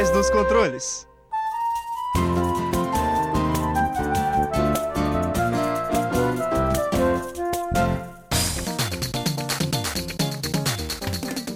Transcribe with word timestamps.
trás 0.00 0.10
dos 0.10 0.30
controles. 0.30 1.06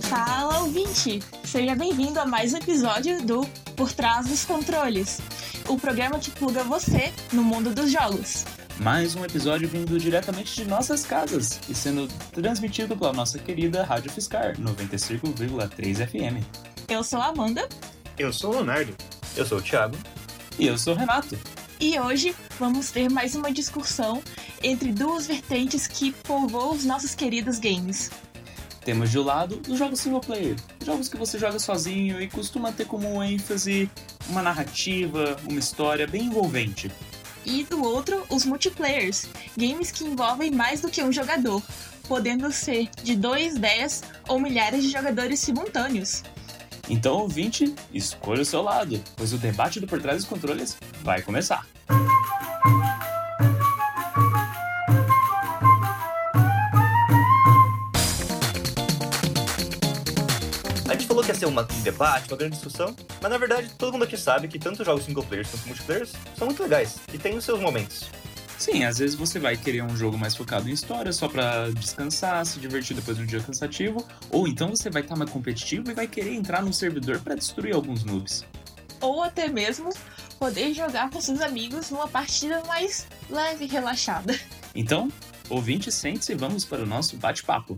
Fala, 0.03 0.59
ouvinte! 0.59 1.23
Seja 1.43 1.75
bem-vindo 1.75 2.21
a 2.21 2.27
mais 2.27 2.53
um 2.53 2.59
episódio 2.59 3.25
do 3.25 3.47
Por 3.77 3.91
Trás 3.93 4.27
dos 4.27 4.45
Controles, 4.45 5.23
o 5.67 5.79
programa 5.79 6.19
que 6.19 6.31
pluga 6.31 6.63
você 6.65 7.15
no 7.33 7.43
mundo 7.43 7.75
dos 7.75 7.91
jogos. 7.91 8.45
Mais 8.79 9.15
um 9.15 9.25
episódio 9.25 9.67
vindo 9.67 9.99
diretamente 9.99 10.55
de 10.55 10.67
nossas 10.67 11.07
casas 11.07 11.61
e 11.67 11.75
sendo 11.75 12.09
transmitido 12.31 12.95
pela 12.95 13.15
nossa 13.15 13.39
querida 13.39 13.85
Rádio 13.85 14.13
Fiscar 14.13 14.55
95,3 14.59 16.07
FM. 16.07 16.45
Eu 16.91 17.03
sou 17.03 17.21
a 17.21 17.29
Amanda 17.29 17.67
Eu 18.17 18.33
sou 18.33 18.51
o 18.51 18.55
Leonardo. 18.55 18.95
Eu 19.37 19.45
sou 19.45 19.59
o 19.59 19.63
Thiago. 19.63 19.97
E 20.59 20.67
eu 20.67 20.79
sou 20.79 20.95
o 20.95 20.97
Renato. 20.97 21.37
e 21.81 21.99
hoje 21.99 22.35
vamos 22.61 22.93
ter 22.93 23.11
mais 23.11 23.35
uma 23.35 23.51
discussão 23.51 24.23
entre 24.63 24.93
duas 24.93 25.27
vertentes 25.27 25.89
que 25.89 26.13
povoam 26.13 26.73
os 26.73 26.85
nossos 26.85 27.13
queridos 27.15 27.59
games. 27.59 28.13
Temos 28.85 29.11
de 29.11 29.19
um 29.19 29.25
lado 29.25 29.61
os 29.69 29.79
jogos 29.79 29.99
single 29.99 30.21
player, 30.21 30.55
jogos 30.85 31.09
que 31.09 31.17
você 31.17 31.39
joga 31.39 31.59
sozinho 31.59 32.21
e 32.21 32.29
costuma 32.29 32.71
ter 32.71 32.87
como 32.87 33.21
ênfase 33.23 33.91
uma 34.29 34.43
narrativa, 34.43 35.37
uma 35.49 35.59
história 35.59 36.07
bem 36.07 36.27
envolvente. 36.27 36.93
E 37.45 37.65
do 37.65 37.83
outro, 37.83 38.25
os 38.31 38.45
multiplayers, 38.45 39.27
games 39.57 39.91
que 39.91 40.05
envolvem 40.05 40.51
mais 40.53 40.81
do 40.81 40.89
que 40.89 41.03
um 41.03 41.13
jogador, 41.13 41.61
podendo 42.07 42.53
ser 42.53 42.89
de 43.03 43.17
2, 43.17 43.59
10 43.59 44.05
ou 44.29 44.39
milhares 44.39 44.85
de 44.85 44.91
jogadores 44.91 45.41
simultâneos. 45.41 46.23
Então, 46.89 47.19
ouvinte, 47.19 47.75
escolha 47.93 48.43
o 48.43 48.45
seu 48.45 48.63
lado, 48.63 49.03
pois 49.17 49.33
o 49.33 49.39
debate 49.39 49.81
do 49.81 49.87
Por 49.87 50.01
Trás 50.01 50.19
dos 50.19 50.27
Controles 50.27 50.77
vai 51.03 51.23
começar. 51.23 51.67
Falou 61.15 61.23
que 61.23 61.31
ia 61.31 61.35
ser 61.37 61.47
um 61.47 61.55
debate, 61.85 62.27
uma 62.27 62.37
grande 62.37 62.57
discussão, 62.57 62.93
mas 63.23 63.31
na 63.31 63.39
verdade 63.39 63.71
todo 63.79 63.93
mundo 63.93 64.03
aqui 64.03 64.17
sabe 64.17 64.49
que 64.49 64.59
tanto 64.59 64.85
jogos 64.85 65.05
single 65.05 65.23
players 65.23 65.49
quanto 65.49 65.69
multiplayers 65.69 66.13
são 66.37 66.49
muito 66.49 66.61
legais 66.61 66.97
e 67.13 67.19
têm 67.19 67.37
os 67.37 67.45
seus 67.45 67.61
momentos. 67.61 68.11
Sim, 68.59 68.85
às 68.85 68.99
vezes 68.99 69.15
você 69.15 69.39
vai 69.39 69.57
querer 69.57 69.83
um 69.83 69.97
jogo 69.97 70.17
mais 70.17 70.35
focado 70.35 70.69
em 70.69 70.73
história, 70.73 71.13
só 71.13 71.29
pra 71.29 71.71
descansar, 71.71 72.45
se 72.47 72.59
divertir 72.59 72.97
depois 72.97 73.17
de 73.17 73.23
um 73.23 73.27
dia 73.27 73.41
cansativo, 73.41 74.07
ou 74.31 74.49
então 74.49 74.71
você 74.71 74.89
vai 74.89 75.03
estar 75.03 75.17
mais 75.17 75.31
competitivo 75.31 75.91
e 75.91 75.95
vai 75.95 76.07
querer 76.07 76.35
entrar 76.35 76.63
num 76.63 76.73
servidor 76.73 77.21
pra 77.21 77.35
destruir 77.35 77.75
alguns 77.75 78.05
noobs. 78.05 78.45
Ou 79.01 79.23
até 79.23 79.49
mesmo 79.49 79.91
poder 80.39 80.73
jogar 80.73 81.11
com 81.11 81.21
seus 81.21 81.41
amigos 81.41 81.91
numa 81.91 82.09
partida 82.09 82.63
mais 82.67 83.07
leve 83.29 83.65
e 83.65 83.69
relaxada. 83.69 84.39
Então, 84.75 85.11
ouvinte, 85.49 85.93
sente-se 85.93 86.33
e 86.33 86.35
vamos 86.35 86.65
para 86.65 86.83
o 86.83 86.87
nosso 86.87 87.17
bate-papo. 87.17 87.77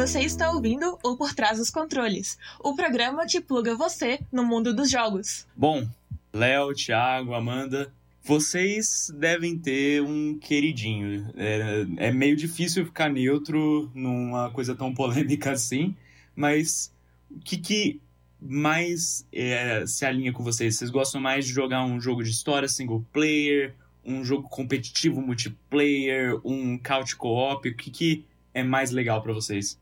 Você 0.00 0.20
está 0.20 0.50
ouvindo 0.50 0.98
o 1.04 1.14
Por 1.14 1.34
Trás 1.34 1.58
dos 1.58 1.68
Controles, 1.68 2.38
o 2.58 2.74
programa 2.74 3.26
que 3.26 3.38
pluga 3.38 3.74
você 3.74 4.18
no 4.32 4.42
mundo 4.42 4.74
dos 4.74 4.90
jogos. 4.90 5.46
Bom, 5.54 5.86
Léo, 6.32 6.72
Thiago, 6.72 7.34
Amanda, 7.34 7.92
vocês 8.24 9.12
devem 9.14 9.58
ter 9.58 10.00
um 10.00 10.38
queridinho. 10.38 11.30
É, 11.36 12.08
é 12.08 12.12
meio 12.12 12.34
difícil 12.34 12.86
ficar 12.86 13.10
neutro 13.10 13.90
numa 13.94 14.50
coisa 14.50 14.74
tão 14.74 14.94
polêmica 14.94 15.52
assim, 15.52 15.94
mas 16.34 16.90
o 17.30 17.38
que, 17.38 17.58
que 17.58 18.00
mais 18.40 19.26
é, 19.30 19.84
se 19.86 20.06
alinha 20.06 20.32
com 20.32 20.42
vocês? 20.42 20.76
Vocês 20.76 20.88
gostam 20.88 21.20
mais 21.20 21.44
de 21.44 21.52
jogar 21.52 21.84
um 21.84 22.00
jogo 22.00 22.24
de 22.24 22.30
história 22.30 22.68
single 22.68 23.04
player, 23.12 23.74
um 24.02 24.24
jogo 24.24 24.48
competitivo 24.48 25.20
multiplayer, 25.20 26.40
um 26.42 26.78
couch 26.78 27.14
co-op? 27.16 27.68
O 27.68 27.76
que, 27.76 27.90
que 27.90 28.24
é 28.54 28.62
mais 28.62 28.90
legal 28.90 29.22
pra 29.22 29.34
vocês? 29.34 29.78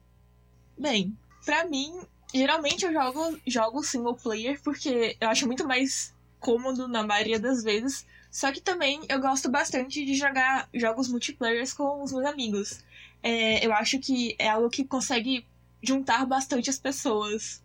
Bem, 0.78 1.16
pra 1.44 1.64
mim, 1.66 2.00
geralmente 2.32 2.84
eu 2.84 2.92
jogo 2.92 3.38
jogos 3.46 3.88
single 3.88 4.14
player 4.14 4.60
porque 4.62 5.16
eu 5.20 5.28
acho 5.28 5.46
muito 5.46 5.66
mais 5.66 6.14
cômodo 6.38 6.86
na 6.86 7.02
maioria 7.02 7.38
das 7.38 7.62
vezes. 7.62 8.06
Só 8.30 8.52
que 8.52 8.60
também 8.60 9.00
eu 9.08 9.20
gosto 9.20 9.50
bastante 9.50 10.04
de 10.04 10.14
jogar 10.14 10.68
jogos 10.74 11.08
multiplayers 11.08 11.72
com 11.72 12.02
os 12.02 12.12
meus 12.12 12.26
amigos. 12.26 12.84
É, 13.22 13.66
eu 13.66 13.72
acho 13.72 13.98
que 13.98 14.36
é 14.38 14.48
algo 14.48 14.70
que 14.70 14.84
consegue 14.84 15.44
juntar 15.82 16.24
bastante 16.26 16.70
as 16.70 16.78
pessoas. 16.78 17.62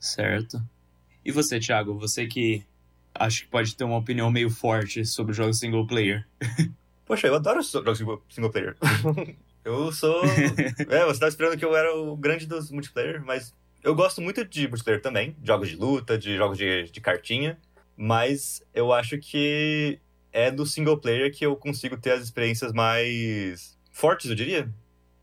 Certo. 0.00 0.60
E 1.24 1.30
você, 1.30 1.60
Thiago? 1.60 1.98
Você 1.98 2.26
que 2.26 2.64
acho 3.14 3.42
que 3.42 3.48
pode 3.48 3.76
ter 3.76 3.84
uma 3.84 3.96
opinião 3.96 4.30
meio 4.30 4.50
forte 4.50 5.04
sobre 5.04 5.32
jogos 5.32 5.58
single 5.58 5.86
player. 5.86 6.26
Poxa, 7.06 7.28
eu 7.28 7.36
adoro 7.36 7.62
jogos 7.62 7.98
single 8.28 8.50
player. 8.50 8.76
eu 9.66 9.92
sou. 9.92 10.22
É, 10.88 11.04
você 11.04 11.20
tava 11.20 11.28
esperando 11.28 11.58
que 11.58 11.64
eu 11.64 11.76
era 11.76 11.94
o 11.94 12.16
grande 12.16 12.46
dos 12.46 12.70
multiplayer, 12.70 13.22
mas 13.24 13.52
eu 13.82 13.94
gosto 13.94 14.20
muito 14.20 14.44
de 14.44 14.68
multiplayer 14.68 15.02
também, 15.02 15.36
jogos 15.42 15.68
de 15.68 15.76
luta, 15.76 16.16
de 16.16 16.36
jogos 16.36 16.56
de, 16.56 16.84
de 16.84 17.00
cartinha, 17.00 17.58
mas 17.96 18.62
eu 18.74 18.92
acho 18.92 19.18
que 19.18 19.98
é 20.32 20.50
do 20.50 20.66
single 20.66 20.98
player 20.98 21.32
que 21.32 21.44
eu 21.44 21.56
consigo 21.56 21.96
ter 21.96 22.12
as 22.12 22.22
experiências 22.22 22.72
mais 22.72 23.76
fortes, 23.90 24.30
eu 24.30 24.36
diria. 24.36 24.72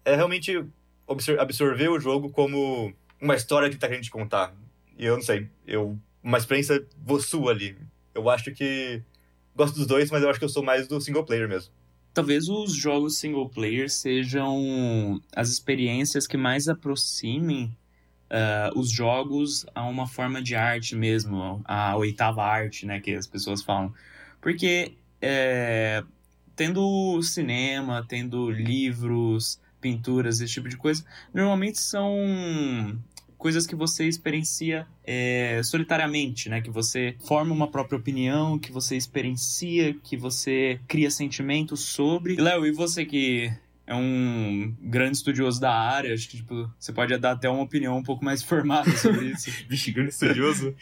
É 0.04 0.16
realmente 0.16 0.66
absor- 1.08 1.40
absorver 1.40 1.90
o 1.90 2.00
jogo 2.00 2.30
como 2.30 2.94
uma 3.22 3.36
história 3.36 3.70
que 3.70 3.78
tá 3.78 3.88
querendo 3.88 4.04
te 4.04 4.12
contar. 4.12 4.54
E 4.98 5.06
eu 5.06 5.16
não 5.16 5.24
sei, 5.24 5.50
eu 5.66 5.98
uma 6.22 6.38
experiência 6.38 6.86
sua 7.22 7.52
ali. 7.52 7.78
Eu 8.14 8.30
acho 8.30 8.52
que 8.54 9.02
gosto 9.56 9.76
dos 9.76 9.88
dois, 9.88 10.10
mas 10.10 10.24
eu 10.24 10.30
acho 10.30 10.40
que 10.40 10.46
eu 10.46 10.50
sou 10.50 10.64
mais 10.64 10.88
do 10.88 11.00
single 11.02 11.26
player 11.26 11.48
mesmo. 11.48 11.72
Talvez 12.14 12.48
os 12.48 12.74
jogos 12.74 13.18
single 13.18 13.50
player 13.50 13.90
sejam 13.90 15.20
as 15.36 15.50
experiências 15.50 16.28
que 16.28 16.38
mais 16.38 16.68
aproximem 16.68 17.76
ah, 18.36 18.72
os 18.76 18.90
jogos 18.90 19.64
a 19.76 19.86
uma 19.86 20.08
forma 20.08 20.42
de 20.42 20.56
arte 20.56 20.96
mesmo, 20.96 21.62
a 21.66 21.96
oitava 21.96 22.44
arte, 22.44 22.84
né, 22.84 23.00
que 23.00 23.14
as 23.14 23.28
pessoas 23.28 23.62
falam. 23.62 23.94
Porque 24.42 24.94
é, 25.22 26.04
tendo 26.56 27.22
cinema, 27.22 28.04
tendo 28.08 28.50
livros, 28.50 29.60
pinturas, 29.80 30.42
esse 30.42 30.52
tipo 30.52 30.68
de 30.68 30.78
coisa, 30.78 31.06
normalmente 31.32 31.80
são 31.80 32.18
coisas 33.44 33.68
que 33.68 33.76
você 33.76 34.06
experiencia 34.06 34.88
é, 35.06 35.60
solitariamente, 35.66 36.48
né? 36.48 36.62
Que 36.62 36.70
você 36.70 37.14
forma 37.28 37.54
uma 37.54 37.68
própria 37.68 38.00
opinião, 38.00 38.58
que 38.58 38.72
você 38.72 38.96
experiencia, 38.96 39.94
que 40.02 40.16
você 40.16 40.80
cria 40.88 41.12
sentimentos 41.12 41.82
sobre. 41.82 42.38
Léo, 42.38 42.66
e 42.66 42.72
você 42.72 43.06
que 43.06 43.52
é 43.86 43.94
um 43.94 44.74
grande 44.80 45.18
estudioso 45.18 45.60
da 45.60 45.74
área, 45.74 46.14
acho 46.14 46.30
que 46.30 46.38
tipo, 46.38 46.72
você 46.80 46.94
pode 46.94 47.18
dar 47.18 47.32
até 47.32 47.50
uma 47.50 47.64
opinião 47.64 47.98
um 47.98 48.04
pouco 48.04 48.24
mais 48.24 48.42
formada 48.48 48.90
sobre 48.96 49.26
isso. 49.26 49.52
Vixe, 49.68 49.92
grande 49.92 50.12
estudioso. 50.12 50.74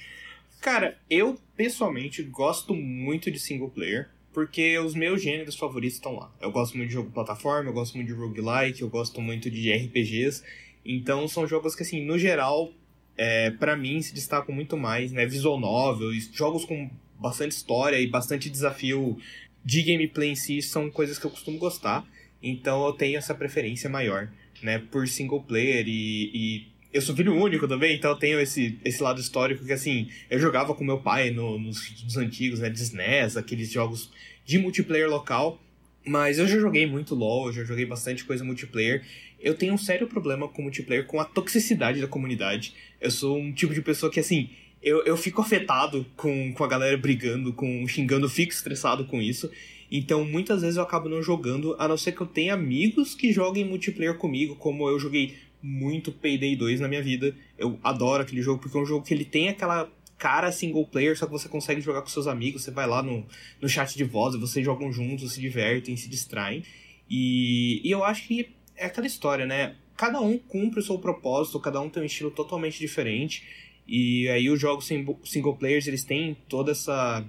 Cara, 0.61 0.99
eu 1.09 1.39
pessoalmente 1.57 2.22
gosto 2.22 2.75
muito 2.75 3.31
de 3.31 3.39
single 3.39 3.72
player, 3.72 4.07
porque 4.31 4.78
os 4.78 4.93
meus 4.93 5.19
gêneros 5.19 5.55
favoritos 5.55 5.95
estão 5.95 6.13
lá. 6.13 6.31
Eu 6.39 6.51
gosto 6.51 6.78
muito 6.78 6.89
de 6.89 6.93
jogo 6.93 7.09
plataforma, 7.09 7.72
eu 7.72 7.73
gosto 7.73 7.95
muito 7.95 8.09
de 8.09 8.13
roguelike, 8.13 8.83
eu 8.83 8.89
gosto 8.89 9.19
muito 9.19 9.49
de 9.49 9.73
RPGs. 9.73 10.43
Então 10.85 11.27
são 11.27 11.47
jogos 11.47 11.75
que, 11.75 11.83
assim, 11.83 12.03
no 12.05 12.17
geral, 12.17 12.71
é, 13.17 13.51
para 13.51 13.75
mim 13.75 14.01
se 14.01 14.13
destacam 14.13 14.53
muito 14.53 14.77
mais, 14.77 15.11
né? 15.11 15.25
Visual 15.25 15.59
novel, 15.59 16.11
jogos 16.33 16.65
com 16.65 16.89
bastante 17.19 17.51
história 17.51 17.99
e 17.99 18.07
bastante 18.07 18.49
desafio 18.49 19.17
de 19.63 19.83
gameplay 19.83 20.29
em 20.31 20.35
si 20.35 20.61
são 20.61 20.89
coisas 20.89 21.19
que 21.19 21.25
eu 21.25 21.31
costumo 21.31 21.57
gostar. 21.59 22.05
Então 22.41 22.85
eu 22.85 22.93
tenho 22.93 23.17
essa 23.17 23.35
preferência 23.35 23.89
maior, 23.89 24.29
né? 24.63 24.79
Por 24.79 25.07
single 25.07 25.41
player 25.43 25.85
e, 25.87 26.31
e 26.33 26.67
eu 26.93 27.01
sou 27.01 27.16
filho 27.16 27.34
único 27.35 27.67
também, 27.67 27.95
então 27.95 28.11
eu 28.11 28.17
tenho 28.17 28.39
esse, 28.39 28.77
esse 28.84 29.01
lado 29.01 29.22
histórico 29.22 29.63
que, 29.63 29.72
assim, 29.72 30.09
eu 30.29 30.37
jogava 30.39 30.73
com 30.75 30.84
meu 30.84 30.99
pai 30.99 31.31
no- 31.31 31.57
nos, 31.57 32.03
nos 32.03 32.17
antigos, 32.17 32.59
né, 32.59 32.69
de 32.69 33.37
aqueles 33.37 33.72
jogos 33.72 34.11
de 34.45 34.57
multiplayer 34.57 35.09
local, 35.09 35.61
mas 36.05 36.37
eu 36.37 36.47
já 36.47 36.59
joguei 36.59 36.85
muito 36.85 37.16
LoL, 37.16 37.47
eu 37.47 37.53
já 37.53 37.63
joguei 37.63 37.85
bastante 37.85 38.25
coisa 38.25 38.43
multiplayer. 38.43 39.05
Eu 39.41 39.55
tenho 39.55 39.73
um 39.73 39.78
sério 39.78 40.08
problema 40.08 40.47
com 40.47 40.61
multiplayer, 40.61 41.05
com 41.05 41.20
a 41.20 41.26
toxicidade 41.26 41.99
da 41.99 42.08
comunidade. 42.08 42.73
Eu 42.99 43.09
sou 43.09 43.38
um 43.38 43.52
tipo 43.52 43.73
de 43.73 43.82
pessoa 43.82 44.11
que, 44.11 44.20
assim, 44.20 44.49
eu, 44.82 45.03
eu 45.03 45.17
fico 45.17 45.41
afetado 45.41 46.05
com, 46.16 46.53
com 46.53 46.64
a 46.64 46.67
galera 46.67 46.97
brigando, 46.97 47.53
com 47.53 47.88
xingando, 47.88 48.29
fico 48.29 48.52
estressado 48.52 49.05
com 49.05 49.22
isso. 49.22 49.49
Então, 49.91 50.23
muitas 50.23 50.61
vezes 50.61 50.78
eu 50.78 50.84
acabo 50.84 51.09
não 51.09 51.22
jogando, 51.22 51.76
a 51.78 51.88
não 51.88 51.97
ser 51.97 52.14
que 52.14 52.22
eu 52.22 52.28
tenha 52.28 52.53
amigos 52.53 53.14
que 53.14 53.34
joguem 53.34 53.66
multiplayer 53.66 54.16
comigo, 54.16 54.55
como 54.55 54.88
eu 54.88 54.97
joguei 54.97 55.35
muito 55.61 56.11
Payday 56.11 56.55
2 56.55 56.79
na 56.79 56.87
minha 56.87 57.02
vida. 57.02 57.35
Eu 57.58 57.79
adoro 57.84 58.23
aquele 58.23 58.41
jogo, 58.41 58.61
porque 58.61 58.78
é 58.78 58.82
um 58.82 58.85
jogo 58.85 59.05
que 59.05 59.14
ele 59.14 59.26
tem 59.26 59.49
aquela 59.49 59.91
cara 60.17 60.52
single 60.52 60.85
player, 60.85 61.17
só 61.17 61.26
que 61.26 61.32
você 61.32 61.49
consegue 61.49 61.82
jogar 61.82 62.02
com 62.02 62.08
seus 62.08 62.28
amigos, 62.28 62.64
você 62.64 62.72
vai 62.72 62.87
lá 62.87 63.02
no, 63.02 63.26
no 63.59 63.67
chat 63.67 63.97
de 63.97 64.03
voz, 64.03 64.35
vocês 64.35 64.64
jogam 64.64 64.91
juntos, 64.91 65.34
se 65.34 65.41
divertem, 65.41 65.97
se 65.97 66.08
distraem. 66.08 66.64
E, 67.09 67.82
e 67.84 67.91
eu 67.91 68.03
acho 68.03 68.28
que 68.28 68.49
é 68.81 68.85
aquela 68.85 69.07
história, 69.07 69.45
né? 69.45 69.75
Cada 69.95 70.19
um 70.19 70.37
cumpre 70.37 70.79
o 70.79 70.83
seu 70.83 70.97
propósito, 70.97 71.59
cada 71.59 71.79
um 71.79 71.89
tem 71.89 72.01
um 72.01 72.05
estilo 72.05 72.31
totalmente 72.31 72.79
diferente. 72.79 73.43
E 73.87 74.28
aí 74.29 74.49
os 74.49 74.59
jogos 74.59 74.89
single 75.23 75.55
players, 75.55 75.87
eles 75.87 76.03
têm 76.03 76.35
toda 76.49 76.72
essa 76.72 77.23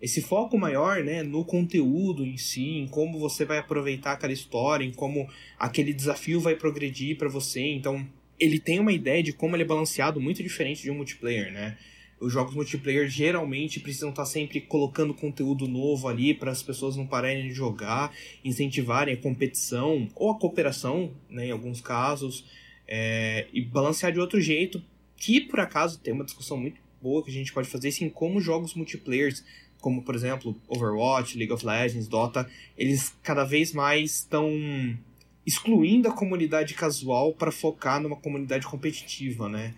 esse 0.00 0.20
foco 0.20 0.58
maior, 0.58 1.04
né, 1.04 1.22
no 1.22 1.44
conteúdo 1.44 2.26
em 2.26 2.36
si, 2.36 2.78
em 2.78 2.88
como 2.88 3.20
você 3.20 3.44
vai 3.44 3.58
aproveitar 3.58 4.12
aquela 4.12 4.32
história, 4.32 4.84
em 4.84 4.90
como 4.90 5.28
aquele 5.56 5.92
desafio 5.92 6.40
vai 6.40 6.56
progredir 6.56 7.16
para 7.16 7.28
você. 7.28 7.60
Então, 7.60 8.04
ele 8.38 8.58
tem 8.58 8.80
uma 8.80 8.92
ideia 8.92 9.22
de 9.22 9.32
como 9.32 9.54
ele 9.54 9.62
é 9.62 9.66
balanceado 9.66 10.20
muito 10.20 10.42
diferente 10.42 10.82
de 10.82 10.90
um 10.90 10.96
multiplayer, 10.96 11.52
né? 11.52 11.78
Os 12.22 12.32
jogos 12.32 12.54
multiplayer 12.54 13.08
geralmente 13.08 13.80
precisam 13.80 14.10
estar 14.10 14.24
sempre 14.24 14.60
colocando 14.60 15.12
conteúdo 15.12 15.66
novo 15.66 16.08
ali 16.08 16.32
para 16.32 16.52
as 16.52 16.62
pessoas 16.62 16.96
não 16.96 17.06
pararem 17.06 17.48
de 17.48 17.52
jogar, 17.52 18.12
incentivarem 18.44 19.14
a 19.14 19.16
competição 19.16 20.08
ou 20.14 20.30
a 20.30 20.38
cooperação, 20.38 21.12
né, 21.28 21.48
em 21.48 21.50
alguns 21.50 21.80
casos, 21.80 22.44
é, 22.86 23.48
e 23.52 23.60
balancear 23.60 24.12
de 24.12 24.20
outro 24.20 24.40
jeito, 24.40 24.82
que 25.16 25.40
por 25.40 25.58
acaso 25.60 25.98
tem 25.98 26.14
uma 26.14 26.24
discussão 26.24 26.56
muito 26.56 26.80
boa 27.00 27.24
que 27.24 27.30
a 27.30 27.34
gente 27.34 27.52
pode 27.52 27.68
fazer, 27.68 27.88
assim, 27.88 28.08
como 28.08 28.40
jogos 28.40 28.74
multiplayers 28.74 29.44
como 29.82 30.00
por 30.02 30.14
exemplo 30.14 30.56
Overwatch, 30.68 31.36
League 31.36 31.52
of 31.52 31.66
Legends, 31.66 32.06
Dota, 32.06 32.48
eles 32.78 33.12
cada 33.20 33.44
vez 33.44 33.72
mais 33.72 34.20
estão 34.20 34.48
excluindo 35.44 36.08
a 36.08 36.12
comunidade 36.12 36.72
casual 36.74 37.34
para 37.34 37.50
focar 37.50 38.00
numa 38.00 38.16
comunidade 38.16 38.64
competitiva, 38.64 39.48
né? 39.48 39.74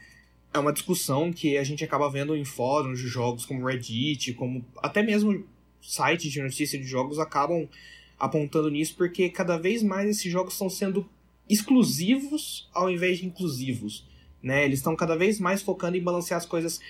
É 0.55 0.59
uma 0.59 0.73
discussão 0.73 1.33
que 1.33 1.59
a 1.59 1.65
gente 1.65 1.83
acaba 1.85 2.09
vendo 2.09 2.37
em 2.37 2.45
fóruns 2.45 3.01
de 3.01 3.09
jogos 3.09 3.45
como 3.45 3.67
Reddit, 3.67 4.35
como 4.35 4.65
até 4.81 5.03
mesmo 5.03 5.45
sites 5.83 6.31
de 6.31 6.41
notícia 6.41 6.79
de 6.79 6.85
jogos 6.85 7.19
acabam 7.19 7.69
apontando 8.17 8.71
nisso 8.71 8.95
porque 8.97 9.29
cada 9.29 9.59
vez 9.59 9.83
mais 9.83 10.09
esses 10.09 10.31
jogos 10.31 10.55
estão 10.55 10.71
sendo 10.71 11.07
exclusivos 11.51 12.71
ao 12.73 12.89
invés 12.89 13.19
de 13.19 13.27
inclusivos, 13.27 14.07
né? 14.41 14.65
Eles 14.65 14.79
estão 14.79 14.95
cada 14.95 15.17
vez 15.17 15.41
mais 15.41 15.61
focando 15.61 15.97
em 15.97 16.03
balancear 16.03 16.39
as 16.39 16.47
coisas 16.47 16.81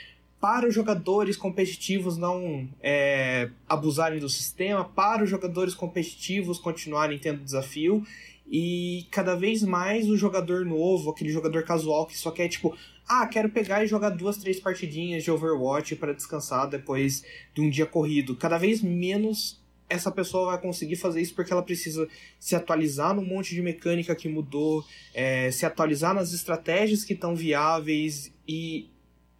para 0.44 0.68
os 0.68 0.74
jogadores 0.74 1.38
competitivos 1.38 2.18
não 2.18 2.68
é, 2.82 3.48
abusarem 3.66 4.18
do 4.18 4.28
sistema, 4.28 4.84
para 4.84 5.24
os 5.24 5.30
jogadores 5.30 5.74
competitivos 5.74 6.58
continuarem 6.58 7.18
tendo 7.18 7.42
desafio 7.42 8.06
e 8.46 9.06
cada 9.10 9.34
vez 9.34 9.62
mais 9.62 10.06
o 10.06 10.18
jogador 10.18 10.66
novo, 10.66 11.08
aquele 11.08 11.30
jogador 11.30 11.62
casual 11.62 12.04
que 12.04 12.18
só 12.18 12.30
quer 12.30 12.46
tipo, 12.48 12.76
ah, 13.08 13.26
quero 13.26 13.48
pegar 13.48 13.84
e 13.84 13.86
jogar 13.86 14.10
duas, 14.10 14.36
três 14.36 14.60
partidinhas 14.60 15.24
de 15.24 15.30
Overwatch 15.30 15.96
para 15.96 16.12
descansar 16.12 16.68
depois 16.68 17.24
de 17.54 17.62
um 17.62 17.70
dia 17.70 17.86
corrido. 17.86 18.36
Cada 18.36 18.58
vez 18.58 18.82
menos 18.82 19.64
essa 19.88 20.10
pessoa 20.10 20.50
vai 20.50 20.60
conseguir 20.60 20.96
fazer 20.96 21.22
isso 21.22 21.34
porque 21.34 21.54
ela 21.54 21.62
precisa 21.62 22.06
se 22.38 22.54
atualizar 22.54 23.14
num 23.14 23.24
monte 23.24 23.54
de 23.54 23.62
mecânica 23.62 24.14
que 24.14 24.28
mudou, 24.28 24.84
é, 25.14 25.50
se 25.50 25.64
atualizar 25.64 26.14
nas 26.14 26.34
estratégias 26.34 27.02
que 27.02 27.14
estão 27.14 27.34
viáveis 27.34 28.30
e 28.46 28.90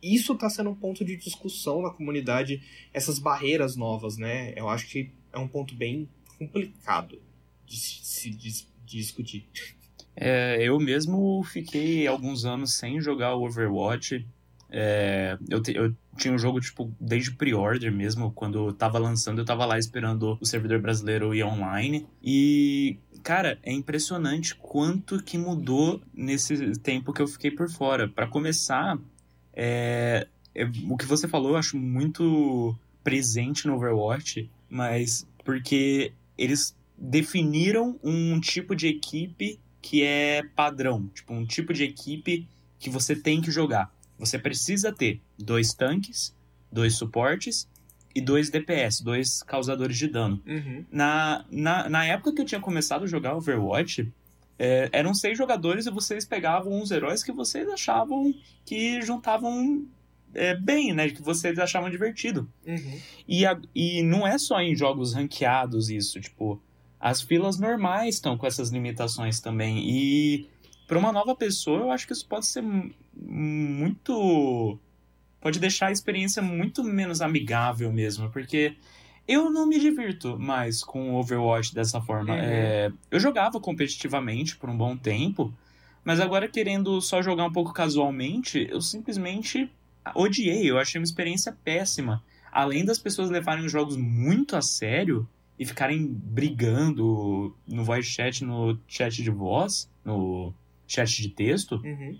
isso 0.04 0.32
está 0.32 0.50
sendo 0.50 0.70
um 0.70 0.74
ponto 0.74 1.04
de 1.04 1.16
discussão 1.16 1.82
na 1.82 1.90
comunidade, 1.90 2.62
essas 2.92 3.18
barreiras 3.18 3.76
novas, 3.76 4.16
né? 4.16 4.52
Eu 4.56 4.68
acho 4.68 4.86
que 4.88 5.10
é 5.32 5.38
um 5.38 5.48
ponto 5.48 5.74
bem 5.74 6.08
complicado 6.38 7.20
de 7.66 7.76
se 7.76 8.30
de, 8.30 8.50
de 8.84 8.98
discutir. 8.98 9.48
É, 10.16 10.62
eu 10.62 10.78
mesmo 10.78 11.42
fiquei 11.44 12.06
alguns 12.06 12.44
anos 12.44 12.74
sem 12.74 13.00
jogar 13.00 13.34
o 13.34 13.44
Overwatch. 13.44 14.26
É, 14.70 15.38
eu, 15.48 15.60
te, 15.60 15.74
eu 15.74 15.94
tinha 16.16 16.32
um 16.32 16.38
jogo, 16.38 16.60
tipo, 16.60 16.92
desde 17.00 17.32
pre-order 17.32 17.92
mesmo, 17.92 18.32
quando 18.32 18.72
tava 18.72 18.98
lançando, 18.98 19.40
eu 19.40 19.44
tava 19.44 19.64
lá 19.64 19.78
esperando 19.78 20.38
o 20.40 20.46
servidor 20.46 20.80
brasileiro 20.80 21.34
ir 21.34 21.44
online. 21.44 22.06
E, 22.22 22.98
cara, 23.22 23.58
é 23.62 23.72
impressionante 23.72 24.54
quanto 24.54 25.22
que 25.22 25.36
mudou 25.38 26.00
nesse 26.12 26.72
tempo 26.80 27.12
que 27.12 27.22
eu 27.22 27.26
fiquei 27.26 27.50
por 27.50 27.68
fora. 27.70 28.08
para 28.08 28.26
começar, 28.26 28.98
é, 29.54 30.26
é, 30.54 30.64
o 30.88 30.96
que 30.96 31.06
você 31.06 31.28
falou 31.28 31.52
eu 31.52 31.56
acho 31.56 31.76
muito 31.76 32.76
presente 33.02 33.66
no 33.66 33.74
Overwatch, 33.74 34.50
mas 34.68 35.26
porque 35.44 36.12
eles 36.36 36.76
definiram 36.96 37.98
um 38.02 38.40
tipo 38.40 38.74
de 38.74 38.88
equipe 38.88 39.58
que 39.82 40.02
é 40.02 40.42
padrão, 40.56 41.08
tipo 41.14 41.34
um 41.34 41.44
tipo 41.44 41.72
de 41.72 41.84
equipe 41.84 42.48
que 42.78 42.88
você 42.88 43.14
tem 43.14 43.40
que 43.40 43.50
jogar. 43.50 43.92
Você 44.18 44.38
precisa 44.38 44.92
ter 44.92 45.20
dois 45.38 45.74
tanques, 45.74 46.34
dois 46.72 46.94
suportes 46.94 47.68
e 48.14 48.20
dois 48.20 48.48
DPS, 48.48 49.02
dois 49.02 49.42
causadores 49.42 49.98
de 49.98 50.08
dano. 50.08 50.40
Uhum. 50.46 50.84
Na, 50.90 51.44
na, 51.50 51.88
na 51.88 52.04
época 52.04 52.32
que 52.32 52.40
eu 52.40 52.46
tinha 52.46 52.60
começado 52.60 53.04
a 53.04 53.06
jogar 53.06 53.36
Overwatch, 53.36 54.10
é, 54.58 54.88
eram 54.92 55.14
seis 55.14 55.36
jogadores 55.36 55.86
e 55.86 55.90
vocês 55.90 56.24
pegavam 56.24 56.72
uns 56.72 56.90
heróis 56.90 57.24
que 57.24 57.32
vocês 57.32 57.68
achavam 57.68 58.32
que 58.64 59.02
juntavam 59.02 59.86
é, 60.34 60.54
bem, 60.54 60.92
né? 60.92 61.10
Que 61.10 61.22
vocês 61.22 61.58
achavam 61.58 61.90
divertido. 61.90 62.48
Uhum. 62.66 63.00
E, 63.26 63.46
a, 63.46 63.58
e 63.74 64.02
não 64.02 64.26
é 64.26 64.38
só 64.38 64.60
em 64.60 64.74
jogos 64.74 65.14
ranqueados 65.14 65.90
isso, 65.90 66.20
tipo, 66.20 66.60
as 67.00 67.22
filas 67.22 67.58
normais 67.58 68.16
estão 68.16 68.36
com 68.36 68.46
essas 68.46 68.70
limitações 68.70 69.40
também. 69.40 69.88
E 69.88 70.48
para 70.86 70.98
uma 70.98 71.12
nova 71.12 71.34
pessoa, 71.34 71.80
eu 71.80 71.90
acho 71.90 72.06
que 72.06 72.12
isso 72.12 72.26
pode 72.26 72.46
ser 72.46 72.62
muito. 73.14 74.78
Pode 75.40 75.58
deixar 75.60 75.88
a 75.88 75.92
experiência 75.92 76.40
muito 76.40 76.82
menos 76.82 77.20
amigável 77.20 77.92
mesmo, 77.92 78.30
porque 78.30 78.76
eu 79.26 79.50
não 79.50 79.66
me 79.66 79.78
divirto 79.78 80.38
mais 80.38 80.82
com 80.82 81.12
o 81.12 81.16
Overwatch 81.16 81.74
dessa 81.74 82.00
forma. 82.00 82.34
Uhum. 82.34 82.40
É, 82.40 82.92
eu 83.10 83.18
jogava 83.18 83.58
competitivamente 83.58 84.56
por 84.56 84.68
um 84.68 84.76
bom 84.76 84.96
tempo, 84.96 85.52
mas 86.04 86.20
agora 86.20 86.48
querendo 86.48 87.00
só 87.00 87.22
jogar 87.22 87.46
um 87.46 87.52
pouco 87.52 87.72
casualmente, 87.72 88.66
eu 88.70 88.80
simplesmente 88.80 89.70
odiei. 90.14 90.70
Eu 90.70 90.78
achei 90.78 91.00
uma 91.00 91.04
experiência 91.04 91.56
péssima. 91.64 92.22
Além 92.52 92.84
das 92.84 92.98
pessoas 92.98 93.30
levarem 93.30 93.64
os 93.64 93.72
jogos 93.72 93.96
muito 93.96 94.54
a 94.54 94.62
sério 94.62 95.26
e 95.58 95.64
ficarem 95.64 96.06
brigando 96.06 97.56
no 97.66 97.84
voice 97.84 98.08
chat, 98.08 98.44
no 98.44 98.78
chat 98.86 99.22
de 99.22 99.30
voz, 99.30 99.90
no 100.04 100.52
chat 100.86 101.22
de 101.22 101.30
texto, 101.30 101.80
uhum. 101.82 102.18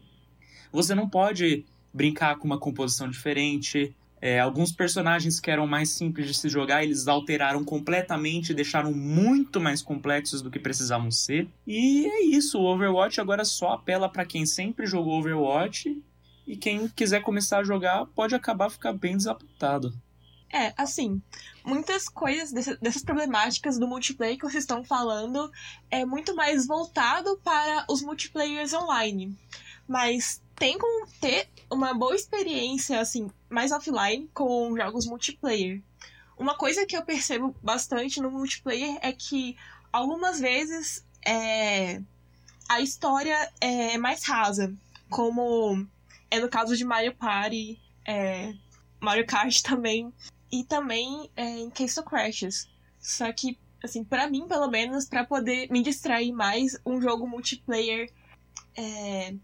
você 0.73 0.95
não 0.95 1.09
pode 1.09 1.65
brincar 1.93 2.37
com 2.37 2.47
uma 2.47 2.59
composição 2.59 3.09
diferente. 3.09 3.95
É, 4.25 4.41
alguns 4.41 4.73
personagens 4.73 5.39
que 5.39 5.51
eram 5.51 5.67
mais 5.67 5.91
simples 5.91 6.27
de 6.27 6.33
se 6.33 6.49
jogar, 6.49 6.83
eles 6.83 7.07
alteraram 7.07 7.63
completamente, 7.63 8.55
deixaram 8.55 8.91
muito 8.91 9.61
mais 9.61 9.83
complexos 9.83 10.41
do 10.41 10.51
que 10.51 10.59
precisavam 10.59 11.11
ser. 11.11 11.47
E 11.67 12.07
é 12.07 12.25
isso, 12.25 12.59
o 12.59 12.65
Overwatch 12.65 13.21
agora 13.21 13.45
só 13.45 13.75
apela 13.75 14.09
para 14.09 14.25
quem 14.25 14.47
sempre 14.47 14.87
jogou 14.87 15.19
Overwatch 15.19 16.03
e 16.47 16.57
quem 16.57 16.89
quiser 16.89 17.21
começar 17.21 17.59
a 17.59 17.65
jogar 17.65 18.07
pode 18.15 18.35
acabar 18.35 18.71
ficar 18.71 18.95
bem 18.95 19.15
desapontado. 19.15 19.93
É, 20.51 20.73
assim, 20.75 21.21
muitas 21.63 22.09
coisas 22.09 22.51
desse, 22.51 22.81
dessas 22.81 23.03
problemáticas 23.03 23.79
do 23.79 23.87
multiplayer 23.87 24.39
que 24.39 24.49
vocês 24.49 24.65
estão 24.65 24.83
falando 24.83 25.53
é 25.91 26.07
muito 26.07 26.35
mais 26.35 26.67
voltado 26.67 27.39
para 27.45 27.85
os 27.91 28.01
multiplayers 28.01 28.73
online. 28.73 29.37
Mas 29.87 30.41
tem 30.57 30.79
como 30.79 31.07
ter 31.21 31.49
uma 31.71 31.95
boa 31.95 32.15
experiência, 32.15 33.01
assim, 33.01 33.31
mais 33.49 33.73
offline 33.73 34.29
com 34.33 34.77
jogos 34.77 35.07
multiplayer. 35.07 35.83
Uma 36.37 36.57
coisa 36.57 36.87
que 36.87 36.97
eu 36.97 37.05
percebo 37.05 37.55
bastante 37.63 38.21
no 38.21 38.31
multiplayer 38.31 38.99
é 39.01 39.13
que 39.13 39.57
algumas 39.93 40.41
vezes 40.41 41.05
é, 41.25 42.01
a 42.69 42.81
história 42.81 43.53
é 43.61 43.97
mais 43.99 44.25
rasa, 44.25 44.75
como 45.09 45.87
é 46.31 46.41
no 46.41 46.49
caso 46.49 46.77
de 46.77 46.85
Mario 46.85 47.15
Party, 47.15 47.81
é, 48.07 48.55
Mario 49.01 49.27
Kart 49.27 49.61
também, 49.63 50.13
e 50.51 50.65
também 50.65 51.31
é, 51.37 51.45
em 51.45 51.71
Case 51.71 51.99
of 51.99 52.09
Crashes. 52.09 52.69
Só 53.01 53.33
que, 53.33 53.59
assim, 53.83 54.03
para 54.03 54.29
mim, 54.29 54.47
pelo 54.49 54.69
menos, 54.69 55.07
para 55.07 55.25
poder 55.25 55.71
me 55.71 55.83
distrair 55.83 56.33
mais, 56.33 56.79
um 56.87 57.01
jogo 57.01 57.27
multiplayer 57.27 58.11
é, 58.77 59.35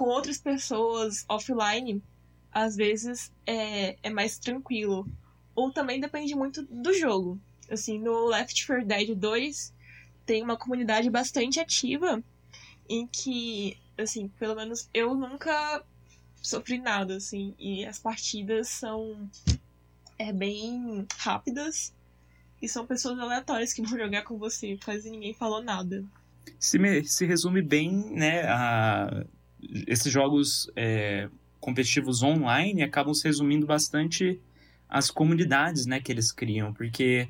com 0.00 0.08
outras 0.08 0.38
pessoas 0.38 1.26
offline, 1.28 2.02
às 2.50 2.74
vezes 2.74 3.30
é, 3.46 3.98
é 4.02 4.08
mais 4.08 4.38
tranquilo. 4.38 5.06
Ou 5.54 5.70
também 5.70 6.00
depende 6.00 6.34
muito 6.34 6.62
do 6.62 6.94
jogo. 6.94 7.38
Assim, 7.70 7.98
no 7.98 8.24
Left 8.24 8.66
4 8.66 8.86
Dead 8.86 9.14
2 9.14 9.74
tem 10.24 10.42
uma 10.42 10.56
comunidade 10.56 11.10
bastante 11.10 11.60
ativa 11.60 12.24
em 12.88 13.06
que, 13.06 13.76
assim, 13.98 14.28
pelo 14.38 14.54
menos 14.54 14.88
eu 14.94 15.14
nunca 15.14 15.84
sofri 16.40 16.78
nada, 16.78 17.16
assim, 17.16 17.54
e 17.58 17.84
as 17.84 17.98
partidas 17.98 18.68
são 18.68 19.28
é, 20.18 20.32
bem 20.32 21.06
rápidas 21.18 21.92
e 22.62 22.66
são 22.66 22.86
pessoas 22.86 23.18
aleatórias 23.18 23.74
que 23.74 23.82
vão 23.82 23.90
jogar 24.00 24.22
com 24.22 24.38
você, 24.38 24.78
quase 24.82 25.10
ninguém 25.10 25.34
falou 25.34 25.62
nada. 25.62 26.02
Se, 26.58 26.78
me, 26.78 27.04
se 27.04 27.26
resume 27.26 27.60
bem, 27.60 27.92
né, 28.14 28.44
a 28.46 29.26
esses 29.86 30.12
jogos 30.12 30.70
é, 30.74 31.28
competitivos 31.60 32.22
online 32.22 32.82
acabam 32.82 33.14
se 33.14 33.24
resumindo 33.24 33.66
bastante 33.66 34.40
às 34.88 35.10
comunidades 35.10 35.86
né, 35.86 36.00
que 36.00 36.10
eles 36.10 36.32
criam, 36.32 36.72
porque 36.72 37.28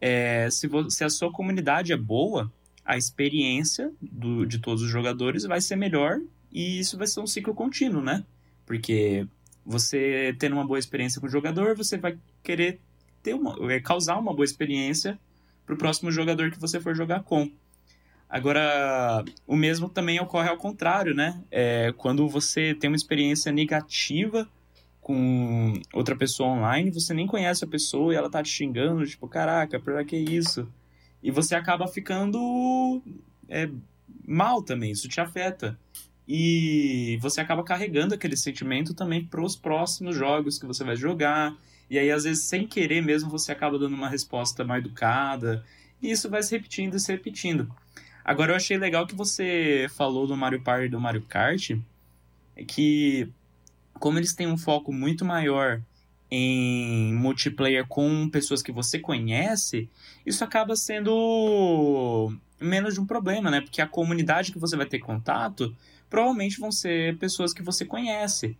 é, 0.00 0.48
se, 0.50 0.68
se 0.88 1.04
a 1.04 1.10
sua 1.10 1.32
comunidade 1.32 1.92
é 1.92 1.96
boa, 1.96 2.52
a 2.84 2.96
experiência 2.96 3.92
do, 4.00 4.44
de 4.44 4.58
todos 4.58 4.82
os 4.82 4.90
jogadores 4.90 5.44
vai 5.44 5.60
ser 5.60 5.76
melhor 5.76 6.20
e 6.52 6.80
isso 6.80 6.98
vai 6.98 7.06
ser 7.06 7.20
um 7.20 7.26
ciclo 7.26 7.54
contínuo, 7.54 8.02
né? 8.02 8.24
Porque 8.66 9.26
você 9.64 10.34
tendo 10.38 10.54
uma 10.54 10.66
boa 10.66 10.78
experiência 10.78 11.20
com 11.20 11.26
o 11.26 11.30
jogador, 11.30 11.76
você 11.76 11.96
vai 11.96 12.18
querer 12.42 12.80
ter 13.22 13.34
uma, 13.34 13.54
é, 13.72 13.80
causar 13.80 14.18
uma 14.18 14.34
boa 14.34 14.44
experiência 14.44 15.18
para 15.64 15.74
o 15.74 15.78
próximo 15.78 16.10
jogador 16.10 16.50
que 16.50 16.58
você 16.58 16.80
for 16.80 16.94
jogar 16.94 17.22
com. 17.22 17.50
Agora, 18.30 19.24
o 19.44 19.56
mesmo 19.56 19.88
também 19.88 20.20
ocorre 20.20 20.48
ao 20.48 20.56
contrário, 20.56 21.12
né? 21.12 21.42
É, 21.50 21.92
quando 21.96 22.28
você 22.28 22.72
tem 22.74 22.88
uma 22.88 22.96
experiência 22.96 23.50
negativa 23.50 24.48
com 25.00 25.72
outra 25.92 26.14
pessoa 26.14 26.50
online, 26.50 26.92
você 26.92 27.12
nem 27.12 27.26
conhece 27.26 27.64
a 27.64 27.68
pessoa 27.68 28.12
e 28.12 28.16
ela 28.16 28.30
tá 28.30 28.40
te 28.40 28.48
xingando, 28.48 29.04
tipo, 29.04 29.26
caraca, 29.26 29.80
pra 29.80 30.04
que 30.04 30.16
isso? 30.16 30.68
E 31.20 31.30
você 31.32 31.56
acaba 31.56 31.88
ficando 31.88 33.02
é, 33.48 33.68
mal 34.24 34.62
também, 34.62 34.92
isso 34.92 35.08
te 35.08 35.20
afeta. 35.20 35.76
E 36.28 37.18
você 37.20 37.40
acaba 37.40 37.64
carregando 37.64 38.14
aquele 38.14 38.36
sentimento 38.36 38.94
também 38.94 39.24
para 39.24 39.42
os 39.42 39.56
próximos 39.56 40.14
jogos 40.14 40.56
que 40.56 40.66
você 40.66 40.84
vai 40.84 40.94
jogar. 40.94 41.56
E 41.90 41.98
aí, 41.98 42.08
às 42.12 42.22
vezes, 42.22 42.44
sem 42.44 42.64
querer 42.64 43.02
mesmo, 43.02 43.28
você 43.28 43.50
acaba 43.50 43.76
dando 43.76 43.94
uma 43.94 44.08
resposta 44.08 44.62
mal 44.64 44.78
educada. 44.78 45.64
E 46.00 46.12
isso 46.12 46.30
vai 46.30 46.44
se 46.44 46.52
repetindo 46.52 46.94
e 46.94 47.00
se 47.00 47.10
repetindo. 47.10 47.68
Agora, 48.24 48.52
eu 48.52 48.56
achei 48.56 48.76
legal 48.76 49.06
que 49.06 49.14
você 49.14 49.86
falou 49.96 50.26
do 50.26 50.36
Mario 50.36 50.62
Party 50.62 50.86
e 50.86 50.88
do 50.90 51.00
Mario 51.00 51.22
Kart, 51.22 51.70
é 52.56 52.64
que 52.64 53.28
como 53.94 54.18
eles 54.18 54.34
têm 54.34 54.46
um 54.46 54.56
foco 54.56 54.92
muito 54.92 55.24
maior 55.24 55.82
em 56.30 57.12
multiplayer 57.14 57.86
com 57.86 58.28
pessoas 58.30 58.62
que 58.62 58.70
você 58.70 58.98
conhece, 58.98 59.88
isso 60.24 60.44
acaba 60.44 60.76
sendo 60.76 62.32
menos 62.60 62.94
de 62.94 63.00
um 63.00 63.06
problema, 63.06 63.50
né? 63.50 63.60
Porque 63.60 63.82
a 63.82 63.86
comunidade 63.86 64.52
que 64.52 64.58
você 64.58 64.76
vai 64.76 64.86
ter 64.86 65.00
contato 65.00 65.74
provavelmente 66.08 66.58
vão 66.58 66.70
ser 66.70 67.16
pessoas 67.18 67.52
que 67.52 67.62
você 67.62 67.84
conhece. 67.84 68.56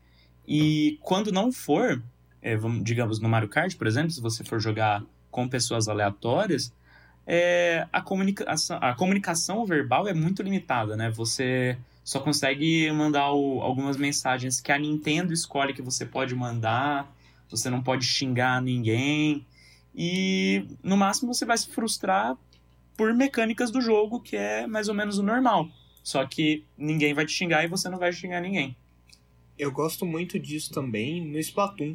E 0.46 0.98
quando 1.02 1.30
não 1.30 1.52
for, 1.52 2.02
é, 2.42 2.56
digamos, 2.82 3.20
no 3.20 3.28
Mario 3.28 3.48
Kart, 3.48 3.76
por 3.76 3.86
exemplo, 3.86 4.10
se 4.10 4.20
você 4.20 4.42
for 4.42 4.60
jogar 4.60 5.02
com 5.30 5.48
pessoas 5.48 5.88
aleatórias, 5.88 6.72
é, 7.32 7.86
a, 7.92 8.02
comunicação, 8.02 8.76
a 8.80 8.92
comunicação 8.92 9.64
verbal 9.64 10.08
é 10.08 10.12
muito 10.12 10.42
limitada, 10.42 10.96
né? 10.96 11.12
Você 11.12 11.78
só 12.02 12.18
consegue 12.18 12.90
mandar 12.90 13.32
o, 13.32 13.60
algumas 13.60 13.96
mensagens 13.96 14.60
que 14.60 14.72
a 14.72 14.76
Nintendo 14.78 15.32
escolhe 15.32 15.72
que 15.72 15.80
você 15.80 16.04
pode 16.04 16.34
mandar, 16.34 17.08
você 17.48 17.70
não 17.70 17.80
pode 17.80 18.04
xingar 18.04 18.60
ninguém, 18.60 19.46
e 19.94 20.64
no 20.82 20.96
máximo 20.96 21.32
você 21.32 21.44
vai 21.44 21.56
se 21.56 21.68
frustrar 21.68 22.36
por 22.96 23.14
mecânicas 23.14 23.70
do 23.70 23.80
jogo, 23.80 24.20
que 24.20 24.36
é 24.36 24.66
mais 24.66 24.88
ou 24.88 24.94
menos 24.94 25.16
o 25.16 25.22
normal. 25.22 25.68
Só 26.02 26.26
que 26.26 26.64
ninguém 26.76 27.14
vai 27.14 27.24
te 27.24 27.30
xingar 27.30 27.62
e 27.62 27.68
você 27.68 27.88
não 27.88 27.98
vai 27.98 28.12
xingar 28.12 28.40
ninguém. 28.40 28.74
Eu 29.56 29.70
gosto 29.70 30.04
muito 30.04 30.36
disso 30.36 30.72
também 30.72 31.24
no 31.24 31.38
Splatoon. 31.38 31.94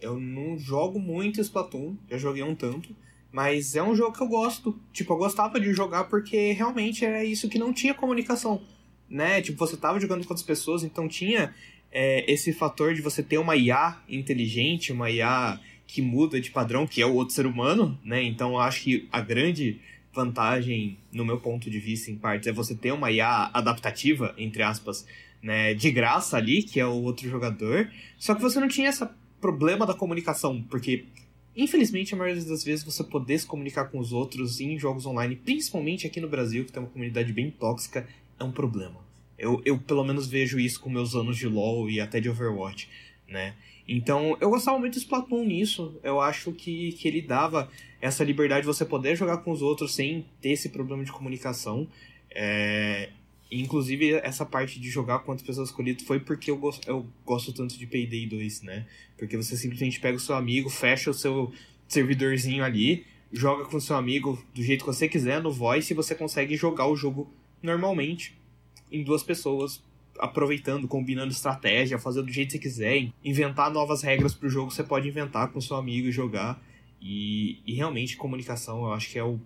Eu 0.00 0.20
não 0.20 0.56
jogo 0.56 1.00
muito 1.00 1.40
Splatoon, 1.40 1.96
já 2.08 2.18
joguei 2.18 2.44
um 2.44 2.54
tanto, 2.54 2.94
mas 3.32 3.76
é 3.76 3.82
um 3.82 3.94
jogo 3.94 4.16
que 4.16 4.22
eu 4.22 4.28
gosto. 4.28 4.78
Tipo, 4.92 5.14
eu 5.14 5.18
gostava 5.18 5.60
de 5.60 5.72
jogar 5.72 6.04
porque 6.04 6.52
realmente 6.52 7.04
era 7.04 7.24
isso 7.24 7.48
que 7.48 7.58
não 7.58 7.72
tinha 7.72 7.94
comunicação 7.94 8.62
né? 9.08 9.40
Tipo, 9.40 9.58
você 9.58 9.76
tava 9.76 10.00
jogando 10.00 10.24
com 10.24 10.32
outras 10.32 10.46
pessoas, 10.46 10.82
então 10.82 11.08
tinha 11.08 11.54
é, 11.92 12.30
esse 12.30 12.52
fator 12.52 12.94
de 12.94 13.00
você 13.00 13.22
ter 13.22 13.38
uma 13.38 13.56
IA 13.56 13.98
inteligente, 14.08 14.92
uma 14.92 15.10
IA 15.10 15.60
que 15.86 16.02
muda 16.02 16.40
de 16.40 16.50
padrão, 16.50 16.86
que 16.86 17.00
é 17.00 17.06
o 17.06 17.14
outro 17.14 17.34
ser 17.34 17.46
humano, 17.46 17.98
né? 18.04 18.22
Então 18.22 18.52
eu 18.52 18.60
acho 18.60 18.82
que 18.82 19.08
a 19.12 19.20
grande 19.20 19.80
vantagem, 20.12 20.98
no 21.12 21.24
meu 21.24 21.38
ponto 21.38 21.70
de 21.70 21.78
vista, 21.78 22.10
em 22.10 22.16
partes, 22.16 22.48
é 22.48 22.52
você 22.52 22.74
ter 22.74 22.92
uma 22.92 23.10
IA 23.10 23.50
adaptativa, 23.52 24.34
entre 24.38 24.62
aspas, 24.62 25.06
né, 25.42 25.74
de 25.74 25.90
graça 25.90 26.36
ali, 26.36 26.62
que 26.62 26.80
é 26.80 26.86
o 26.86 27.02
outro 27.02 27.28
jogador. 27.28 27.90
Só 28.18 28.34
que 28.34 28.40
você 28.40 28.58
não 28.58 28.66
tinha 28.66 28.88
esse 28.88 29.06
problema 29.40 29.86
da 29.86 29.94
comunicação, 29.94 30.62
porque 30.70 31.04
infelizmente 31.56 32.14
a 32.14 32.16
maioria 32.16 32.44
das 32.44 32.62
vezes 32.62 32.84
você 32.84 33.02
poder 33.02 33.38
se 33.38 33.46
comunicar 33.46 33.86
com 33.86 33.98
os 33.98 34.12
outros 34.12 34.60
em 34.60 34.78
jogos 34.78 35.06
online, 35.06 35.36
principalmente 35.36 36.06
aqui 36.06 36.20
no 36.20 36.28
Brasil, 36.28 36.64
que 36.64 36.72
tem 36.72 36.82
uma 36.82 36.88
comunidade 36.88 37.32
bem 37.32 37.50
tóxica, 37.50 38.06
é 38.38 38.44
um 38.44 38.52
problema. 38.52 39.04
Eu, 39.38 39.60
eu 39.64 39.78
pelo 39.78 40.04
menos 40.04 40.26
vejo 40.26 40.58
isso 40.58 40.80
com 40.80 40.88
meus 40.88 41.14
anos 41.14 41.36
de 41.36 41.46
LoL 41.46 41.90
e 41.90 42.00
até 42.00 42.20
de 42.20 42.28
Overwatch, 42.28 42.88
né? 43.28 43.54
Então, 43.88 44.36
eu 44.40 44.50
gostava 44.50 44.78
muito 44.78 44.94
do 44.94 44.98
Splatoon 44.98 45.44
nisso. 45.44 45.98
Eu 46.02 46.20
acho 46.20 46.52
que, 46.52 46.92
que 46.92 47.06
ele 47.06 47.22
dava 47.22 47.70
essa 48.00 48.24
liberdade 48.24 48.62
de 48.62 48.66
você 48.66 48.84
poder 48.84 49.14
jogar 49.16 49.38
com 49.38 49.52
os 49.52 49.62
outros 49.62 49.94
sem 49.94 50.26
ter 50.40 50.50
esse 50.50 50.70
problema 50.70 51.04
de 51.04 51.12
comunicação. 51.12 51.86
É... 52.30 53.10
Inclusive, 53.50 54.14
essa 54.24 54.44
parte 54.44 54.80
de 54.80 54.90
jogar 54.90 55.20
com 55.20 55.30
outras 55.30 55.46
pessoas 55.46 55.68
escolhidas 55.68 56.02
foi 56.02 56.18
porque 56.18 56.50
eu 56.50 56.56
gosto, 56.56 56.88
eu 56.88 57.06
gosto 57.24 57.52
tanto 57.52 57.78
de 57.78 57.86
Payday 57.86 58.26
2, 58.26 58.62
né? 58.62 58.86
Porque 59.16 59.36
você 59.36 59.56
simplesmente 59.56 60.00
pega 60.00 60.16
o 60.16 60.20
seu 60.20 60.34
amigo, 60.34 60.68
fecha 60.68 61.10
o 61.10 61.14
seu 61.14 61.52
servidorzinho 61.86 62.64
ali, 62.64 63.06
joga 63.32 63.64
com 63.64 63.76
o 63.76 63.80
seu 63.80 63.96
amigo 63.96 64.42
do 64.52 64.62
jeito 64.62 64.84
que 64.84 64.92
você 64.92 65.08
quiser 65.08 65.40
no 65.40 65.52
voice 65.52 65.92
e 65.92 65.96
você 65.96 66.14
consegue 66.14 66.56
jogar 66.56 66.88
o 66.88 66.96
jogo 66.96 67.30
normalmente 67.62 68.36
em 68.90 69.02
duas 69.02 69.22
pessoas 69.22 69.82
aproveitando, 70.18 70.88
combinando 70.88 71.32
estratégia, 71.32 71.98
fazendo 71.98 72.26
do 72.26 72.32
jeito 72.32 72.48
que 72.48 72.58
você 72.58 72.62
quiser, 72.62 73.08
inventar 73.24 73.70
novas 73.70 74.02
regras 74.02 74.34
para 74.34 74.46
o 74.46 74.50
jogo, 74.50 74.70
você 74.70 74.82
pode 74.82 75.08
inventar 75.08 75.48
com 75.48 75.60
seu 75.60 75.76
amigo 75.76 76.08
e 76.08 76.12
jogar. 76.12 76.60
E, 77.00 77.60
e 77.66 77.74
realmente 77.74 78.16
comunicação 78.16 78.84
eu 78.84 78.92
acho 78.92 79.10
que 79.10 79.18
é 79.18 79.22
o 79.22 79.38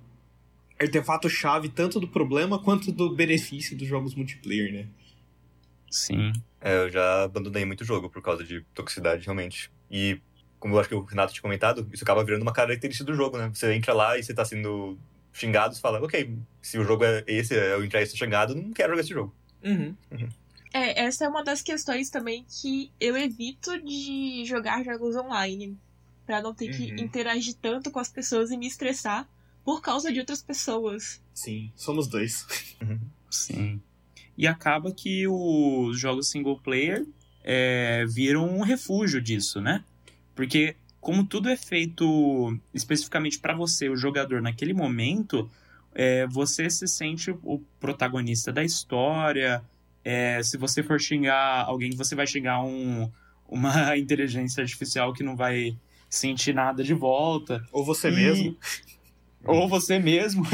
artefato 0.80 1.28
chave 1.28 1.68
tanto 1.68 2.00
do 2.00 2.08
problema 2.08 2.58
quanto 2.58 2.90
do 2.90 3.14
benefício 3.14 3.76
dos 3.76 3.86
jogos 3.86 4.14
multiplayer, 4.14 4.72
né? 4.72 4.86
Sim. 5.90 6.32
É, 6.60 6.76
eu 6.76 6.90
já 6.90 7.24
abandonei 7.24 7.64
muito 7.64 7.84
jogo 7.84 8.08
por 8.08 8.22
causa 8.22 8.42
de 8.42 8.62
toxicidade, 8.74 9.24
realmente. 9.24 9.70
E, 9.90 10.20
como 10.58 10.74
eu 10.74 10.80
acho 10.80 10.88
que 10.88 10.94
o 10.94 11.02
Renato 11.02 11.32
tinha 11.32 11.42
comentado, 11.42 11.86
isso 11.92 12.04
acaba 12.04 12.24
virando 12.24 12.42
uma 12.42 12.52
característica 12.52 13.04
do 13.04 13.14
jogo, 13.14 13.36
né? 13.36 13.50
Você 13.52 13.72
entra 13.74 13.92
lá 13.92 14.16
e 14.16 14.22
você 14.22 14.32
tá 14.32 14.44
sendo 14.44 14.98
xingados, 15.32 15.78
fala, 15.78 16.02
ok, 16.02 16.36
se 16.62 16.78
o 16.78 16.84
jogo 16.84 17.04
é 17.04 17.24
esse, 17.26 17.54
eu 17.54 17.84
entrar 17.84 18.02
esse 18.02 18.16
xingado, 18.16 18.54
não 18.54 18.72
quero 18.72 18.90
jogar 18.90 19.02
esse 19.02 19.10
jogo. 19.10 19.34
Uhum. 19.62 19.94
Uhum. 20.10 20.28
É, 20.72 21.02
essa 21.02 21.24
é 21.24 21.28
uma 21.28 21.42
das 21.42 21.60
questões 21.60 22.10
também 22.10 22.44
que 22.48 22.90
eu 23.00 23.16
evito 23.16 23.82
de 23.82 24.44
jogar 24.44 24.84
jogos 24.84 25.16
online. 25.16 25.76
para 26.24 26.40
não 26.40 26.54
ter 26.54 26.70
uhum. 26.70 26.76
que 26.76 27.02
interagir 27.02 27.54
tanto 27.60 27.90
com 27.90 27.98
as 27.98 28.08
pessoas 28.08 28.50
e 28.50 28.56
me 28.56 28.66
estressar 28.66 29.28
por 29.64 29.80
causa 29.80 30.12
de 30.12 30.20
outras 30.20 30.42
pessoas. 30.42 31.22
Sim, 31.34 31.72
somos 31.76 32.08
dois. 32.08 32.46
Sim. 33.30 33.80
E 34.36 34.46
acaba 34.46 34.92
que 34.92 35.26
os 35.28 35.98
jogos 35.98 36.28
single 36.28 36.58
player 36.60 37.06
é, 37.44 38.04
viram 38.08 38.48
um 38.48 38.62
refúgio 38.62 39.20
disso, 39.20 39.60
né? 39.60 39.84
Porque 40.34 40.76
como 41.00 41.24
tudo 41.24 41.48
é 41.48 41.56
feito 41.56 42.58
especificamente 42.74 43.38
para 43.38 43.54
você, 43.54 43.88
o 43.88 43.96
jogador, 43.96 44.42
naquele 44.42 44.74
momento, 44.74 45.50
é, 45.94 46.26
você 46.26 46.68
se 46.68 46.86
sente 46.86 47.30
o 47.42 47.62
protagonista 47.78 48.52
da 48.52 48.62
história. 48.62 49.62
É, 50.04 50.42
se 50.42 50.56
você 50.56 50.82
for 50.82 51.00
xingar 51.00 51.64
alguém, 51.64 51.90
você 51.90 52.14
vai 52.14 52.26
xingar 52.26 52.62
um, 52.62 53.10
uma 53.48 53.96
inteligência 53.96 54.62
artificial 54.62 55.12
que 55.12 55.22
não 55.22 55.36
vai 55.36 55.76
sentir 56.08 56.54
nada 56.54 56.82
de 56.84 56.92
volta. 56.92 57.64
Ou 57.72 57.84
você 57.84 58.08
e... 58.08 58.14
mesmo. 58.14 58.56
Ou 59.44 59.68
você 59.68 59.98
mesmo. 59.98 60.44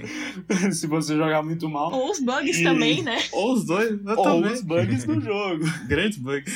se 0.72 0.86
você 0.86 1.14
jogar 1.14 1.42
muito 1.42 1.68
mal. 1.68 1.92
Ou 1.92 2.10
os 2.10 2.20
bugs 2.20 2.58
e... 2.58 2.62
também, 2.62 3.02
né? 3.02 3.18
Ou 3.32 3.52
os 3.52 3.66
dois. 3.66 4.00
Ou 4.06 4.22
também. 4.22 4.52
os 4.52 4.62
bugs 4.62 5.04
do 5.04 5.20
jogo. 5.20 5.64
Grandes 5.86 6.18
bugs. 6.18 6.52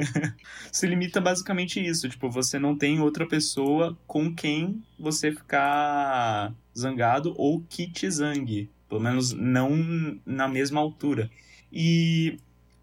se 0.72 0.86
limita 0.86 1.20
basicamente 1.20 1.84
isso. 1.84 2.08
Tipo, 2.08 2.30
você 2.30 2.58
não 2.58 2.76
tem 2.76 3.00
outra 3.00 3.26
pessoa 3.26 3.96
com 4.06 4.34
quem 4.34 4.82
você 4.98 5.30
ficar 5.30 6.54
zangado 6.76 7.34
ou 7.36 7.62
que 7.68 7.86
te 7.86 8.10
zangue. 8.10 8.70
Pelo 8.88 9.00
menos 9.00 9.32
não 9.32 10.18
na 10.24 10.48
mesma 10.48 10.80
altura. 10.80 11.30
E 11.70 12.38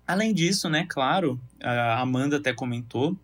além 0.05 0.33
disso, 0.33 0.69
né, 0.69 0.86
claro, 0.88 1.39
a 1.62 2.00
Amanda 2.00 2.38
até 2.38 2.53
comentou, 2.53 3.17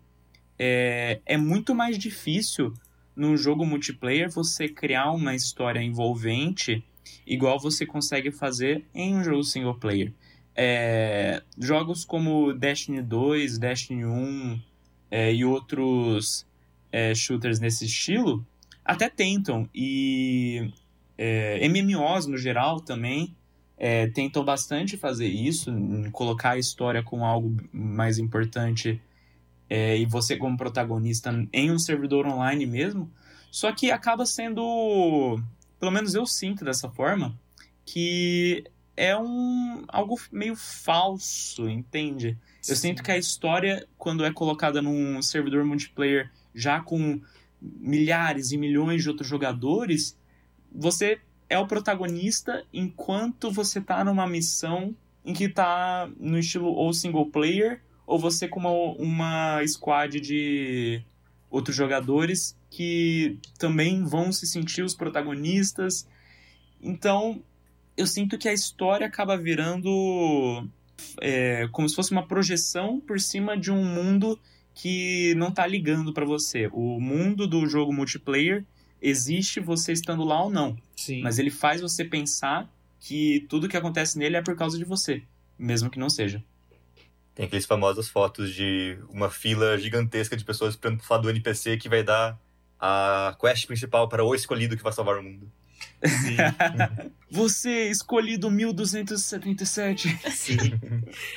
é, 0.58 1.20
é 1.26 1.36
muito 1.36 1.74
mais 1.74 1.98
difícil 1.98 2.72
num 3.16 3.36
jogo 3.36 3.64
multiplayer 3.64 4.30
você 4.30 4.68
criar 4.68 5.10
uma 5.10 5.34
história 5.34 5.80
envolvente 5.80 6.84
igual 7.26 7.58
você 7.58 7.86
consegue 7.86 8.30
fazer 8.30 8.84
em 8.94 9.16
um 9.16 9.24
jogo 9.24 9.42
single 9.42 9.74
player. 9.74 10.12
É, 10.54 11.42
jogos 11.58 12.04
como 12.04 12.52
Destiny 12.52 13.02
2, 13.02 13.58
Destiny 13.58 14.04
1 14.04 14.60
é, 15.10 15.34
e 15.34 15.44
outros 15.44 16.46
é, 16.92 17.14
shooters 17.14 17.60
nesse 17.60 17.86
estilo 17.86 18.46
até 18.84 19.08
tentam. 19.08 19.68
E 19.74 20.72
é, 21.18 21.66
MMOs 21.68 22.26
no 22.26 22.36
geral 22.36 22.80
também 22.80 23.34
é, 23.76 24.06
tentam 24.08 24.44
bastante 24.44 24.96
fazer 24.96 25.28
isso, 25.28 25.72
colocar 26.12 26.52
a 26.52 26.58
história 26.58 27.02
com 27.02 27.24
algo 27.24 27.54
mais 27.72 28.18
importante 28.18 29.00
é, 29.68 29.98
e 29.98 30.06
você 30.06 30.36
como 30.36 30.56
protagonista 30.56 31.32
em 31.52 31.70
um 31.70 31.78
servidor 31.78 32.26
online 32.26 32.66
mesmo. 32.66 33.10
Só 33.50 33.72
que 33.72 33.90
acaba 33.90 34.26
sendo, 34.26 35.40
pelo 35.78 35.92
menos 35.92 36.14
eu 36.14 36.26
sinto 36.26 36.64
dessa 36.64 36.90
forma, 36.90 37.38
que 37.84 38.64
é 38.96 39.16
um 39.16 39.84
algo 39.88 40.18
meio 40.32 40.56
falso, 40.56 41.68
entende? 41.68 42.38
Eu 42.68 42.74
sinto 42.74 43.02
que 43.02 43.12
a 43.12 43.18
história, 43.18 43.86
quando 43.96 44.24
é 44.24 44.32
colocada 44.32 44.82
num 44.82 45.20
servidor 45.22 45.64
multiplayer 45.64 46.30
já 46.54 46.80
com 46.80 47.20
milhares 47.60 48.52
e 48.52 48.56
milhões 48.56 49.02
de 49.02 49.08
outros 49.08 49.28
jogadores, 49.28 50.18
você 50.72 51.20
é 51.48 51.58
o 51.58 51.66
protagonista 51.66 52.64
enquanto 52.72 53.50
você 53.50 53.80
tá 53.80 54.02
numa 54.04 54.26
missão 54.26 54.94
em 55.24 55.32
que 55.32 55.48
tá 55.48 56.08
no 56.18 56.38
estilo 56.38 56.68
ou 56.68 56.92
single 56.92 57.26
player, 57.26 57.82
ou 58.06 58.18
você 58.18 58.46
com 58.46 58.60
uma, 58.60 58.70
uma 58.70 59.66
squad 59.66 60.20
de 60.20 61.02
outros 61.50 61.76
jogadores 61.76 62.56
que 62.70 63.38
também 63.58 64.04
vão 64.04 64.30
se 64.30 64.46
sentir 64.46 64.82
os 64.82 64.94
protagonistas. 64.94 66.06
Então, 66.80 67.42
eu 67.96 68.06
sinto 68.06 68.38
que 68.38 68.48
a 68.48 68.52
história 68.52 69.06
acaba 69.06 69.36
virando 69.36 70.68
é, 71.20 71.68
como 71.72 71.88
se 71.88 71.96
fosse 71.96 72.12
uma 72.12 72.26
projeção 72.26 73.00
por 73.00 73.18
cima 73.18 73.56
de 73.56 73.70
um 73.72 73.84
mundo 73.84 74.38
que 74.74 75.34
não 75.36 75.50
tá 75.50 75.66
ligando 75.66 76.12
para 76.12 76.26
você. 76.26 76.68
O 76.72 77.00
mundo 77.00 77.46
do 77.46 77.66
jogo 77.66 77.92
multiplayer 77.92 78.64
existe 79.00 79.58
você 79.58 79.92
estando 79.92 80.22
lá 80.22 80.42
ou 80.44 80.50
não. 80.50 80.76
Sim. 80.94 81.22
Mas 81.22 81.38
ele 81.38 81.50
faz 81.50 81.80
você 81.80 82.04
pensar 82.04 82.70
que 83.00 83.46
tudo 83.48 83.68
que 83.68 83.76
acontece 83.76 84.18
nele 84.18 84.36
é 84.36 84.42
por 84.42 84.54
causa 84.54 84.76
de 84.76 84.84
você, 84.84 85.22
mesmo 85.58 85.88
que 85.88 85.98
não 85.98 86.10
seja. 86.10 86.44
Tem 87.36 87.44
aqueles 87.44 87.66
famosas 87.66 88.08
fotos 88.08 88.50
de 88.50 88.98
uma 89.10 89.28
fila 89.28 89.76
gigantesca 89.78 90.34
de 90.34 90.42
pessoas 90.42 90.72
esperando 90.72 90.96
pro 90.96 91.06
falar 91.06 91.20
do 91.20 91.28
NPC 91.28 91.76
que 91.76 91.86
vai 91.86 92.02
dar 92.02 92.40
a 92.80 93.36
quest 93.38 93.66
principal 93.66 94.08
para 94.08 94.24
o 94.24 94.34
escolhido 94.34 94.74
que 94.74 94.82
vai 94.82 94.90
salvar 94.90 95.18
o 95.18 95.22
mundo. 95.22 95.52
Sim. 96.02 96.36
Você, 97.30 97.90
escolhido 97.90 98.50
1277. 98.50 100.18
Sim. 100.30 100.56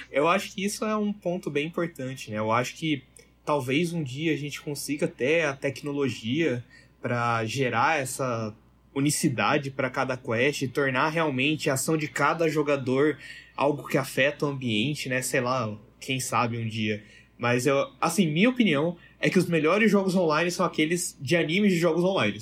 Eu 0.09 0.29
acho 0.29 0.53
que 0.53 0.63
isso 0.63 0.85
é 0.85 0.95
um 0.95 1.11
ponto 1.11 1.51
bem 1.51 1.67
importante, 1.67 2.31
né? 2.31 2.37
Eu 2.37 2.49
acho 2.49 2.75
que 2.75 3.03
talvez 3.43 3.91
um 3.91 4.01
dia 4.01 4.33
a 4.33 4.37
gente 4.37 4.61
consiga 4.61 5.05
ter 5.05 5.45
a 5.45 5.53
tecnologia 5.53 6.63
para 7.01 7.43
gerar 7.43 7.99
essa 7.99 8.55
unicidade 8.95 9.69
para 9.69 9.89
cada 9.89 10.15
quest 10.15 10.61
e 10.61 10.67
tornar 10.69 11.09
realmente 11.09 11.69
a 11.69 11.73
ação 11.73 11.97
de 11.97 12.07
cada 12.07 12.47
jogador 12.47 13.17
algo 13.53 13.85
que 13.85 13.97
afeta 13.97 14.45
o 14.45 14.49
ambiente, 14.49 15.09
né? 15.09 15.21
Sei 15.21 15.41
lá, 15.41 15.77
quem 15.99 16.19
sabe 16.19 16.57
um 16.57 16.67
dia. 16.67 17.03
Mas 17.37 17.65
eu, 17.65 17.87
assim, 18.01 18.27
minha 18.27 18.49
opinião 18.49 18.97
é 19.19 19.29
que 19.29 19.39
os 19.39 19.47
melhores 19.47 19.89
jogos 19.89 20.15
online 20.15 20.51
são 20.51 20.65
aqueles 20.65 21.17
de 21.21 21.35
animes 21.35 21.73
de 21.73 21.79
jogos 21.79 22.03
online. 22.03 22.37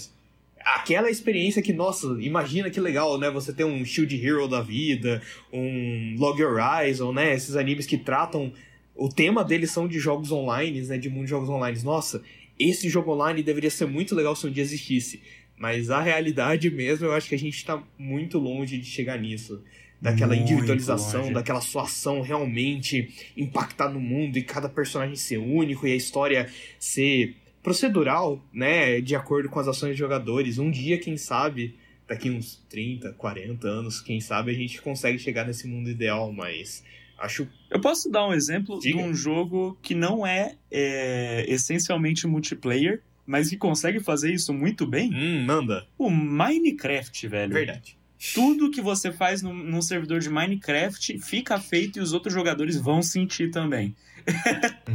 Aquela 0.59 1.09
experiência 1.09 1.61
que, 1.61 1.71
nossa, 1.71 2.07
imagina 2.19 2.69
que 2.69 2.79
legal, 2.79 3.17
né? 3.17 3.29
Você 3.29 3.53
ter 3.53 3.63
um 3.63 3.85
Shield 3.85 4.25
Hero 4.25 4.47
da 4.47 4.61
vida, 4.61 5.21
um 5.53 6.15
Log 6.17 6.43
Horizon, 6.43 7.13
né? 7.13 7.33
Esses 7.33 7.55
animes 7.55 7.85
que 7.85 7.97
tratam. 7.97 8.51
O 8.95 9.07
tema 9.07 9.43
deles 9.43 9.71
são 9.71 9.87
de 9.87 9.99
jogos 9.99 10.31
online, 10.31 10.81
né? 10.81 10.97
De 10.97 11.09
mundo 11.09 11.25
de 11.25 11.29
jogos 11.29 11.47
online. 11.47 11.79
Nossa, 11.83 12.23
esse 12.59 12.89
jogo 12.89 13.13
online 13.13 13.43
deveria 13.43 13.69
ser 13.69 13.85
muito 13.85 14.15
legal 14.15 14.35
se 14.35 14.47
um 14.47 14.51
dia 14.51 14.63
existisse. 14.63 15.21
Mas 15.57 15.89
a 15.89 16.01
realidade 16.01 16.69
mesmo, 16.69 17.05
eu 17.05 17.13
acho 17.13 17.29
que 17.29 17.35
a 17.35 17.39
gente 17.39 17.63
tá 17.63 17.81
muito 17.97 18.37
longe 18.37 18.77
de 18.77 18.85
chegar 18.85 19.17
nisso. 19.19 19.61
Daquela 19.99 20.35
Muito 20.35 20.51
individualização, 20.51 21.21
longe. 21.21 21.33
daquela 21.33 21.59
sua 21.59 21.83
ação 21.83 22.21
realmente 22.21 23.09
impactar 23.35 23.89
no 23.89 23.99
mundo 23.99 24.37
e 24.37 24.43
cada 24.43 24.69
personagem 24.69 25.15
ser 25.15 25.37
único 25.37 25.87
e 25.87 25.91
a 25.91 25.95
história 25.95 26.47
ser 26.79 27.35
procedural, 27.63 28.41
né? 28.53 29.01
De 29.01 29.15
acordo 29.15 29.49
com 29.49 29.59
as 29.59 29.67
ações 29.67 29.89
dos 29.91 29.99
jogadores. 29.99 30.57
Um 30.59 30.69
dia, 30.69 30.97
quem 30.99 31.17
sabe, 31.17 31.75
daqui 32.07 32.29
uns 32.29 32.63
30, 32.69 33.13
40 33.13 33.67
anos, 33.67 33.99
quem 33.99 34.21
sabe 34.21 34.51
a 34.51 34.53
gente 34.53 34.81
consegue 34.81 35.19
chegar 35.19 35.45
nesse 35.45 35.67
mundo 35.67 35.89
ideal, 35.89 36.31
mas 36.31 36.83
acho 37.17 37.47
Eu 37.69 37.81
posso 37.81 38.09
dar 38.09 38.27
um 38.27 38.33
exemplo 38.33 38.79
Diga. 38.79 38.97
de 38.97 39.03
um 39.03 39.13
jogo 39.13 39.77
que 39.81 39.95
não 39.95 40.25
é, 40.25 40.55
é, 40.71 41.43
essencialmente 41.47 42.25
multiplayer, 42.27 43.01
mas 43.25 43.49
que 43.49 43.57
consegue 43.57 43.99
fazer 43.99 44.31
isso 44.33 44.53
muito 44.53 44.87
bem? 44.87 45.11
Hum, 45.13 45.43
manda. 45.43 45.85
O 45.97 46.09
Minecraft, 46.09 47.27
velho. 47.27 47.53
Verdade. 47.53 47.97
Tudo 48.33 48.71
que 48.71 48.81
você 48.81 49.11
faz 49.11 49.41
num, 49.41 49.53
num 49.53 49.81
servidor 49.81 50.19
de 50.19 50.29
Minecraft 50.29 51.19
fica 51.19 51.59
feito 51.59 51.99
e 51.99 52.01
os 52.01 52.13
outros 52.13 52.33
jogadores 52.33 52.75
vão 52.77 53.01
sentir 53.01 53.51
também. 53.51 53.95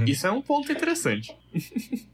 Isso 0.06 0.26
é 0.26 0.30
um 0.30 0.42
ponto 0.42 0.70
interessante. 0.72 1.34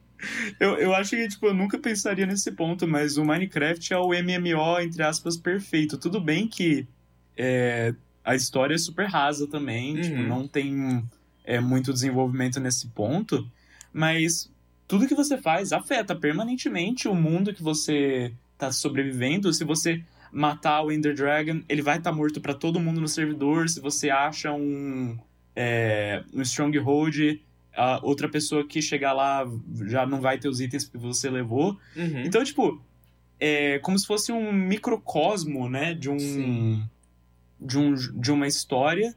Eu, 0.59 0.77
eu 0.79 0.93
acho 0.97 1.11
que, 1.11 1.29
tipo, 1.29 1.47
eu 1.47 1.55
nunca 1.55 1.79
pensaria 1.79 2.27
nesse 2.27 2.51
ponto, 2.51 2.89
mas 2.89 3.17
o 3.17 3.25
Minecraft 3.25 3.93
é 3.93 3.97
o 3.99 4.09
MMO, 4.09 4.81
entre 4.81 5.01
aspas, 5.05 5.37
perfeito. 5.37 5.97
Tudo 5.97 6.21
bem 6.21 6.49
que 6.49 6.89
é, 7.37 7.95
a 8.25 8.35
história 8.35 8.75
é 8.75 8.79
super 8.79 9.07
rasa 9.07 9.47
também, 9.47 9.95
Uhum. 9.95 10.03
tipo, 10.03 10.17
não 10.25 10.49
tem 10.49 11.05
é, 11.45 11.61
muito 11.61 11.93
desenvolvimento 11.93 12.59
nesse 12.59 12.89
ponto, 12.89 13.49
mas 13.93 14.51
tudo 14.89 15.07
que 15.07 15.15
você 15.15 15.39
faz 15.39 15.73
afeta 15.73 16.17
permanentemente 16.17 17.07
o 17.07 17.15
mundo 17.15 17.55
que 17.55 17.63
você 17.63 18.33
tá 18.59 18.73
sobrevivendo. 18.73 19.53
Se 19.55 19.63
você 19.63 20.03
matar 20.33 20.83
o 20.83 20.93
Ender 20.93 21.15
Dragon, 21.15 21.63
ele 21.69 21.83
vai 21.83 21.99
estar 21.99 22.13
morto 22.13 22.41
pra 22.41 22.55
todo 22.55 22.81
mundo 22.81 23.01
no 23.01 23.09
servidor. 23.09 23.69
Se 23.69 23.81
você 23.81 24.11
acha 24.11 24.53
um, 24.53 25.19
é, 25.55 26.23
um 26.33 26.43
Stronghold, 26.43 27.41
a 27.75 28.05
outra 28.05 28.29
pessoa 28.29 28.67
que 28.67 28.83
chegar 28.83 29.13
lá 29.13 29.45
já 29.87 30.05
não 30.07 30.21
vai 30.21 30.39
ter 30.39 30.49
os 30.49 30.61
itens 30.61 30.89
que 30.89 30.99
você 30.99 31.31
levou. 31.31 31.79
Uhum. 31.97 32.23
Então, 32.25 32.43
tipo, 32.43 32.83
é 33.39 33.79
como 33.79 33.99
se 33.99 34.07
fosse 34.07 34.33
um 34.33 34.53
microcosmo, 34.53 35.69
né, 35.69 35.95
de 35.95 36.11
um 36.11 36.19
Sim. 36.19 36.89
de 37.61 37.79
um 37.79 37.95
de 37.95 38.33
uma 38.33 38.47
história 38.47 39.15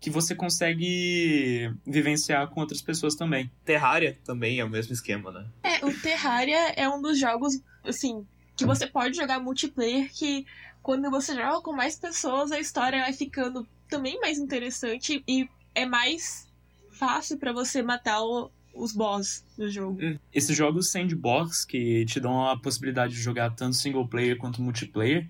que 0.00 0.10
você 0.10 0.34
consegue 0.34 1.72
vivenciar 1.86 2.48
com 2.48 2.60
outras 2.60 2.80
pessoas 2.80 3.14
também. 3.14 3.50
Terraria 3.64 4.16
também 4.24 4.60
é 4.60 4.64
o 4.64 4.70
mesmo 4.70 4.92
esquema, 4.92 5.32
né? 5.32 5.46
É, 5.62 5.84
o 5.84 5.92
Terraria 5.92 6.70
é 6.76 6.88
um 6.88 7.02
dos 7.02 7.18
jogos, 7.18 7.60
assim, 7.84 8.24
que 8.58 8.66
você 8.66 8.86
pode 8.86 9.16
jogar 9.16 9.38
multiplayer, 9.40 10.10
que 10.12 10.44
quando 10.82 11.10
você 11.10 11.34
joga 11.34 11.60
com 11.62 11.72
mais 11.72 11.98
pessoas, 11.98 12.52
a 12.52 12.58
história 12.60 13.00
vai 13.00 13.12
ficando 13.12 13.66
também 13.88 14.18
mais 14.20 14.38
interessante 14.38 15.22
e 15.26 15.48
é 15.74 15.86
mais 15.86 16.46
fácil 16.92 17.38
pra 17.38 17.52
você 17.52 17.82
matar 17.82 18.20
o- 18.22 18.50
os 18.74 18.92
boss 18.92 19.44
do 19.56 19.68
jogo. 19.70 19.98
Esses 20.32 20.56
jogos 20.56 20.90
sandbox 20.90 21.64
que 21.64 22.04
te 22.06 22.20
dão 22.20 22.46
a 22.48 22.58
possibilidade 22.58 23.14
de 23.14 23.20
jogar 23.20 23.50
tanto 23.54 23.76
single 23.76 24.06
player 24.06 24.36
quanto 24.36 24.60
multiplayer 24.62 25.28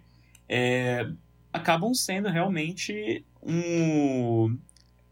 é, 0.48 1.10
acabam 1.52 1.92
sendo 1.94 2.28
realmente 2.28 3.24
um, 3.42 4.58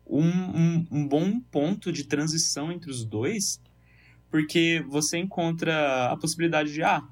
um, 0.06 0.20
um, 0.28 0.86
um 0.90 1.08
bom 1.08 1.38
ponto 1.40 1.92
de 1.92 2.04
transição 2.04 2.72
entre 2.72 2.90
os 2.90 3.04
dois, 3.04 3.60
porque 4.30 4.84
você 4.88 5.18
encontra 5.18 6.06
a 6.10 6.16
possibilidade 6.16 6.72
de, 6.72 6.82
ah, 6.82 7.02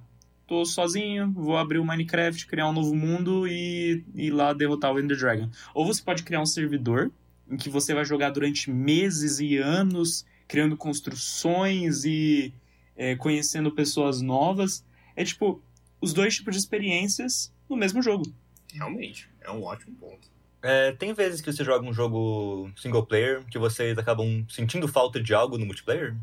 tô 0.46 0.64
sozinho, 0.64 1.30
vou 1.32 1.56
abrir 1.56 1.78
o 1.78 1.84
Minecraft, 1.84 2.46
criar 2.46 2.68
um 2.68 2.72
novo 2.72 2.94
mundo 2.94 3.46
e 3.48 4.04
ir 4.14 4.30
lá 4.30 4.52
derrotar 4.52 4.92
o 4.92 5.00
Ender 5.00 5.16
Dragon. 5.16 5.48
Ou 5.74 5.86
você 5.86 6.02
pode 6.02 6.22
criar 6.22 6.40
um 6.40 6.46
servidor 6.46 7.10
em 7.50 7.56
que 7.56 7.68
você 7.68 7.94
vai 7.94 8.04
jogar 8.04 8.30
durante 8.30 8.70
meses 8.70 9.38
e 9.40 9.56
anos, 9.56 10.24
criando 10.46 10.76
construções 10.76 12.04
e 12.04 12.52
é, 12.96 13.16
conhecendo 13.16 13.70
pessoas 13.72 14.20
novas. 14.20 14.84
É 15.16 15.24
tipo, 15.24 15.62
os 16.00 16.12
dois 16.12 16.34
tipos 16.36 16.54
de 16.54 16.60
experiências 16.60 17.52
no 17.68 17.76
mesmo 17.76 18.02
jogo. 18.02 18.24
Realmente, 18.72 19.28
é 19.40 19.50
um 19.50 19.62
ótimo 19.62 19.94
ponto. 19.96 20.28
É, 20.62 20.92
tem 20.92 21.12
vezes 21.12 21.40
que 21.42 21.52
você 21.52 21.62
joga 21.62 21.86
um 21.86 21.92
jogo 21.92 22.70
single 22.76 23.04
player 23.04 23.44
que 23.50 23.58
vocês 23.58 23.96
acabam 23.98 24.44
sentindo 24.48 24.88
falta 24.88 25.20
de 25.20 25.34
algo 25.34 25.58
no 25.58 25.66
multiplayer? 25.66 26.16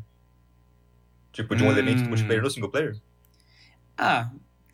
Tipo, 1.32 1.54
de 1.56 1.62
um 1.62 1.68
Hum. 1.68 1.70
elemento 1.70 2.02
do 2.02 2.08
multiplayer 2.08 2.42
no 2.42 2.50
single 2.50 2.68
player? 2.70 2.96
Ah, 3.96 4.30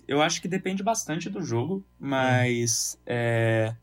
eu 0.07 0.23
acho 0.23 0.41
que 0.41 0.49
depende 0.49 0.83
bastante 0.83 1.29
do 1.29 1.43
jogo, 1.43 1.85
mas 1.99 2.99
é, 3.05 3.75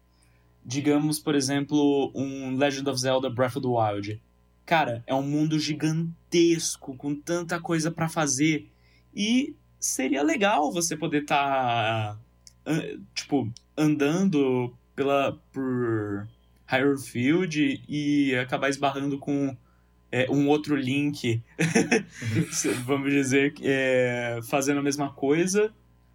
digamos, 0.66 1.20
por 1.20 1.36
exemplo, 1.36 2.12
um 2.16 2.58
Legend 2.58 2.90
of 2.90 3.00
Zelda 3.00 3.30
Breath 3.30 3.58
of 3.58 3.62
the 3.62 3.68
Wild. 3.68 4.22
Cara, 4.66 5.04
é 5.06 5.14
um 5.14 5.22
mundo 5.22 5.60
gigantesco, 5.60 6.96
com 6.98 7.14
tanta 7.14 7.60
coisa 7.60 7.92
pra 7.92 8.10
fazer. 8.10 8.72
E 9.16 9.56
seria 9.80 10.24
legal 10.24 10.72
você 10.72 10.98
poder 10.98 11.22
estar, 11.22 12.20
tipo, 13.14 13.52
andando 13.78 14.76
pela, 14.96 15.40
por 15.54 16.28
Hyrule 16.66 17.00
Field 17.00 17.84
e 17.88 18.36
acabar 18.36 18.70
esbarrando 18.70 19.20
com 19.20 19.56
é, 20.12 20.30
um 20.30 20.48
outro 20.48 20.76
Link, 20.76 21.42
vamos 22.86 23.12
dizer, 23.12 23.54
é, 23.62 24.40
fazendo 24.50 24.80
a 24.80 24.84
mesma 24.84 25.12
coisa. 25.12 25.74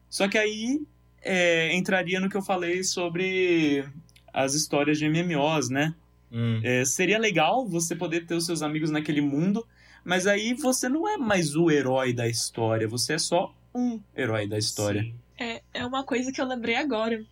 Só 0.08 0.28
que 0.28 0.38
aí 0.38 0.82
é, 1.22 1.74
entraria 1.74 2.20
no 2.20 2.28
que 2.28 2.36
eu 2.36 2.42
falei 2.42 2.82
sobre 2.82 3.84
as 4.32 4.54
histórias 4.54 4.98
de 4.98 5.08
MMOs, 5.08 5.68
né? 5.68 5.94
Hum. 6.32 6.60
É, 6.62 6.84
seria 6.84 7.18
legal 7.18 7.66
você 7.66 7.94
poder 7.94 8.26
ter 8.26 8.34
os 8.34 8.46
seus 8.46 8.62
amigos 8.62 8.90
naquele 8.90 9.20
mundo, 9.20 9.66
mas 10.04 10.26
aí 10.26 10.54
você 10.54 10.88
não 10.88 11.08
é 11.08 11.16
mais 11.16 11.56
o 11.56 11.70
herói 11.70 12.12
da 12.12 12.28
história, 12.28 12.88
você 12.88 13.14
é 13.14 13.18
só 13.18 13.54
um 13.74 14.00
herói 14.16 14.46
da 14.48 14.58
história. 14.58 15.02
Sim. 15.02 15.14
É, 15.38 15.62
é 15.72 15.86
uma 15.86 16.04
coisa 16.04 16.30
que 16.30 16.40
eu 16.40 16.46
lembrei 16.46 16.76
agora. 16.76 17.24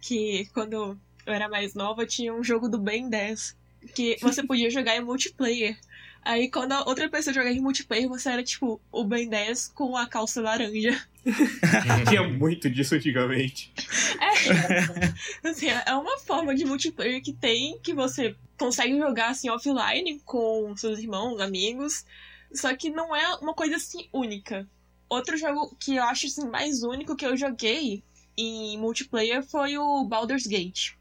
que 0.00 0.46
quando 0.54 0.98
eu 1.26 1.32
era 1.32 1.48
mais 1.48 1.74
nova 1.74 2.06
tinha 2.06 2.32
um 2.32 2.42
jogo 2.42 2.68
do 2.68 2.78
Ben 2.78 3.08
10 3.08 3.56
que 3.94 4.16
você 4.20 4.42
podia 4.42 4.70
jogar 4.70 4.96
em 4.96 5.04
multiplayer. 5.04 5.76
Aí 6.24 6.50
quando 6.50 6.72
a 6.72 6.84
outra 6.86 7.08
pessoa 7.08 7.32
jogava 7.32 7.54
em 7.54 7.60
multiplayer, 7.60 8.08
você 8.08 8.30
era 8.30 8.42
tipo 8.42 8.80
o 8.92 9.04
Ben 9.04 9.28
10 9.28 9.68
com 9.68 9.96
a 9.96 10.06
calça 10.06 10.40
laranja. 10.40 11.00
Tinha 12.08 12.22
muito 12.22 12.70
disso 12.70 12.94
antigamente. 12.94 13.72
É, 14.20 15.48
assim, 15.48 15.68
é 15.68 15.94
uma 15.94 16.18
forma 16.18 16.54
de 16.54 16.64
multiplayer 16.64 17.22
que 17.22 17.32
tem 17.32 17.78
que 17.80 17.94
você 17.94 18.34
consegue 18.58 18.98
jogar 18.98 19.30
assim 19.30 19.48
offline 19.48 20.20
com 20.24 20.76
seus 20.76 20.98
irmãos, 20.98 21.40
amigos, 21.40 22.04
só 22.52 22.74
que 22.74 22.90
não 22.90 23.14
é 23.14 23.34
uma 23.36 23.54
coisa 23.54 23.76
assim 23.76 24.08
única. 24.12 24.68
Outro 25.08 25.36
jogo 25.36 25.74
que 25.78 25.96
eu 25.96 26.02
acho 26.04 26.26
assim, 26.26 26.48
mais 26.48 26.82
único 26.82 27.16
que 27.16 27.24
eu 27.24 27.36
joguei 27.36 28.02
em 28.36 28.76
multiplayer 28.78 29.42
foi 29.42 29.78
o 29.78 30.04
Baldur's 30.04 30.46
Gate, 30.46 30.92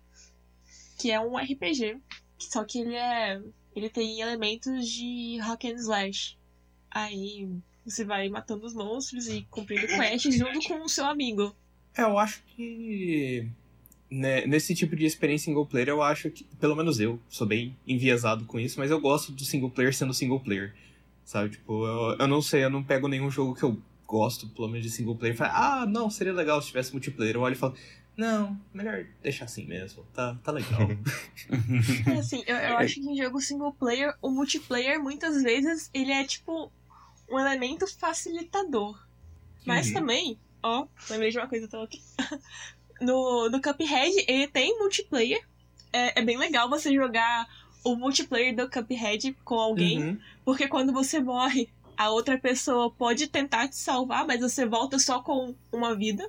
que 0.98 1.12
é 1.12 1.20
um 1.20 1.38
RPG, 1.38 1.98
só 2.40 2.64
que 2.64 2.80
ele 2.80 2.96
é 2.96 3.42
ele 3.78 3.90
tem 3.90 4.22
elementos 4.22 4.88
de 4.88 5.38
hack 5.38 5.66
and 5.66 5.76
slash. 5.76 6.38
Aí 6.90 7.48
você 7.86 8.04
vai 8.04 8.28
matando 8.30 8.66
os 8.66 8.74
monstros 8.74 9.28
e 9.28 9.46
cumprindo 9.50 9.88
quests 9.88 10.36
junto 10.36 10.68
com 10.68 10.84
o 10.84 10.90
seu 10.90 11.06
amigo. 11.06 11.56
É, 11.96 12.02
eu 12.02 12.18
acho 12.18 12.44
que 12.56 13.48
né, 14.10 14.46
nesse 14.46 14.74
tipo 14.74 14.96
de 14.96 15.06
experiência 15.06 15.46
single 15.46 15.66
player, 15.66 15.90
eu 15.90 16.02
acho 16.02 16.30
que, 16.30 16.44
pelo 16.60 16.76
menos 16.76 17.00
eu, 17.00 17.20
sou 17.30 17.46
bem 17.46 17.76
enviesado 17.86 18.46
com 18.46 18.60
isso, 18.60 18.80
mas 18.80 18.90
eu 18.90 19.00
gosto 19.00 19.32
do 19.32 19.44
single 19.44 19.70
player 19.70 19.94
sendo 19.94 20.14
single 20.14 20.40
player. 20.40 20.74
Sabe, 21.24 21.50
tipo, 21.50 21.86
eu, 21.86 22.18
eu 22.20 22.28
não 22.28 22.42
sei, 22.42 22.64
eu 22.64 22.70
não 22.70 22.84
pego 22.84 23.08
nenhum 23.08 23.30
jogo 23.30 23.54
que 23.54 23.64
eu 23.64 23.78
gosto, 24.06 24.48
pelo 24.48 24.70
menos 24.70 24.84
de 24.84 24.90
single 24.90 25.16
player, 25.16 25.36
e 25.36 25.38
falo, 25.38 25.52
ah, 25.54 25.86
não, 25.86 26.10
seria 26.10 26.32
legal 26.32 26.62
se 26.62 26.68
tivesse 26.68 26.94
multiplayer. 26.94 27.36
Eu 27.36 27.42
olho 27.42 27.54
e 27.54 27.58
falo, 27.58 27.76
não, 28.18 28.60
melhor 28.74 29.06
deixar 29.22 29.46
assim 29.46 29.66
mesmo, 29.66 30.04
tá, 30.14 30.36
tá 30.44 30.52
legal. 30.52 30.82
É 32.08 32.14
assim, 32.20 32.44
eu, 32.48 32.56
eu 32.58 32.78
acho 32.78 32.96
que 32.96 33.02
em 33.10 33.16
jogo 33.16 33.40
single 33.40 33.72
player, 33.74 34.14
o 34.22 34.30
multiplayer, 34.30 35.02
muitas 35.02 35.42
vezes, 35.44 35.90
ele 35.94 36.12
é 36.12 36.24
tipo 36.26 36.72
um 37.30 37.40
elemento 37.40 37.86
facilitador. 37.88 39.00
Mas 39.66 39.88
Uhum. 39.88 39.94
também, 39.94 40.40
ó, 40.64 40.88
lembrei 41.10 41.30
de 41.30 41.38
uma 41.38 41.48
coisa 41.48 41.68
da 41.68 41.80
outra. 41.80 42.00
No, 43.00 43.48
no 43.52 43.62
Cuphead, 43.62 44.26
ele 44.28 44.48
tem 44.48 44.76
multiplayer. 44.80 45.40
É, 45.94 46.20
é 46.20 46.24
bem 46.24 46.36
legal 46.36 46.68
você 46.68 46.92
jogar 46.92 47.48
o 47.84 47.96
multiplayer 47.96 48.56
do 48.56 48.68
Cuphead 48.68 49.38
com 49.46 49.54
alguém, 49.56 50.00
Uhum. 50.02 50.20
porque 50.44 50.68
quando 50.68 50.92
você 50.92 51.20
morre, 51.20 51.70
a 51.96 52.10
outra 52.10 52.40
pessoa 52.40 52.90
pode 52.92 53.28
tentar 53.28 53.68
te 53.68 53.76
salvar, 53.78 54.26
mas 54.26 54.42
você 54.42 54.66
volta 54.66 54.98
só 54.98 55.22
com 55.22 55.54
uma 55.72 55.96
vida. 55.96 56.28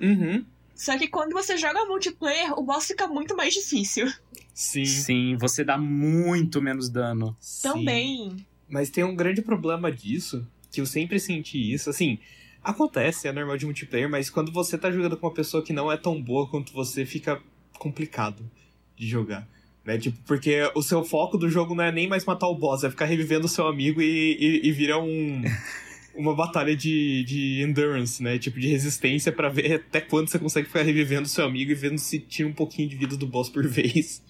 Uhum. 0.00 0.46
Só 0.74 0.98
que 0.98 1.08
quando 1.08 1.32
você 1.32 1.56
joga 1.56 1.84
multiplayer, 1.84 2.52
o 2.58 2.62
boss 2.62 2.86
fica 2.86 3.06
muito 3.06 3.36
mais 3.36 3.54
difícil. 3.54 4.12
Sim. 4.52 4.84
Sim, 4.84 5.36
você 5.36 5.64
dá 5.64 5.78
muito 5.78 6.60
menos 6.60 6.88
dano. 6.88 7.36
sim. 7.40 7.68
Também. 7.68 8.46
Mas 8.68 8.90
tem 8.90 9.04
um 9.04 9.14
grande 9.14 9.42
problema 9.42 9.90
disso, 9.90 10.46
que 10.70 10.80
eu 10.80 10.86
sempre 10.86 11.20
senti 11.20 11.72
isso, 11.72 11.90
assim, 11.90 12.18
acontece, 12.62 13.28
é 13.28 13.32
normal 13.32 13.56
de 13.56 13.66
multiplayer, 13.66 14.08
mas 14.08 14.30
quando 14.30 14.50
você 14.50 14.78
tá 14.78 14.90
jogando 14.90 15.16
com 15.16 15.26
uma 15.26 15.34
pessoa 15.34 15.62
que 15.62 15.72
não 15.72 15.92
é 15.92 15.96
tão 15.96 16.20
boa 16.20 16.48
quanto 16.48 16.72
você, 16.72 17.04
fica 17.04 17.40
complicado 17.78 18.50
de 18.96 19.06
jogar. 19.06 19.46
Né? 19.84 19.98
Tipo, 19.98 20.18
porque 20.26 20.60
o 20.74 20.82
seu 20.82 21.04
foco 21.04 21.36
do 21.36 21.48
jogo 21.48 21.74
não 21.74 21.84
é 21.84 21.92
nem 21.92 22.08
mais 22.08 22.24
matar 22.24 22.48
o 22.48 22.54
boss, 22.54 22.84
é 22.84 22.90
ficar 22.90 23.04
revivendo 23.04 23.44
o 23.44 23.48
seu 23.48 23.66
amigo 23.66 24.00
e, 24.00 24.36
e, 24.40 24.68
e 24.68 24.72
vira 24.72 24.98
um. 24.98 25.42
Uma 26.14 26.34
batalha 26.34 26.76
de, 26.76 27.24
de 27.24 27.62
endurance, 27.62 28.22
né? 28.22 28.38
Tipo, 28.38 28.60
de 28.60 28.68
resistência 28.68 29.32
pra 29.32 29.48
ver 29.48 29.74
até 29.74 30.00
quando 30.00 30.28
você 30.28 30.38
consegue 30.38 30.68
ficar 30.68 30.82
revivendo 30.82 31.22
o 31.22 31.28
seu 31.28 31.44
amigo 31.44 31.72
e 31.72 31.74
vendo 31.74 31.98
se 31.98 32.20
tira 32.20 32.48
um 32.48 32.52
pouquinho 32.52 32.88
de 32.88 32.96
vida 32.96 33.16
do 33.16 33.26
boss 33.26 33.48
por 33.48 33.66
vez. 33.66 34.22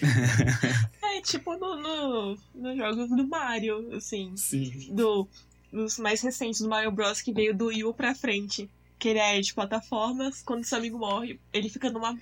É 1.02 1.20
tipo 1.20 1.56
no, 1.56 1.76
no, 1.76 2.38
nos 2.54 2.76
jogos 2.76 3.08
do 3.10 3.26
Mario, 3.26 3.94
assim. 3.94 4.32
Sim. 4.36 4.94
Do, 4.94 5.28
dos 5.72 5.98
mais 5.98 6.22
recentes 6.22 6.60
do 6.60 6.68
Mario 6.68 6.92
Bros. 6.92 7.20
que 7.20 7.32
veio 7.32 7.54
do 7.54 7.66
Wii 7.66 7.92
pra 7.94 8.14
frente. 8.14 8.70
Que 8.98 9.08
ele 9.08 9.18
é 9.18 9.40
de 9.40 9.52
plataformas, 9.52 10.40
quando 10.42 10.64
seu 10.64 10.78
amigo 10.78 10.98
morre, 10.98 11.40
ele 11.52 11.68
fica 11.68 11.90
numa 11.90 12.16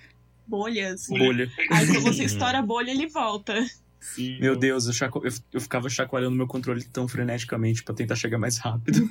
bolha, 0.46 0.94
assim. 0.94 1.18
Bolha. 1.18 1.50
Aí 1.70 1.86
quando 1.86 2.00
você 2.00 2.24
estoura 2.24 2.58
a 2.58 2.62
bolha, 2.62 2.90
ele 2.90 3.06
volta. 3.06 3.54
Sim. 4.00 4.38
Meu 4.40 4.56
Deus, 4.56 4.86
eu, 4.86 4.92
chaco... 4.92 5.20
eu, 5.24 5.32
eu 5.52 5.60
ficava 5.60 5.88
chacoalhando 5.88 6.36
meu 6.36 6.46
controle 6.46 6.84
tão 6.84 7.08
freneticamente 7.08 7.82
pra 7.82 7.94
tentar 7.94 8.14
chegar 8.16 8.38
mais 8.38 8.58
rápido. 8.58 9.08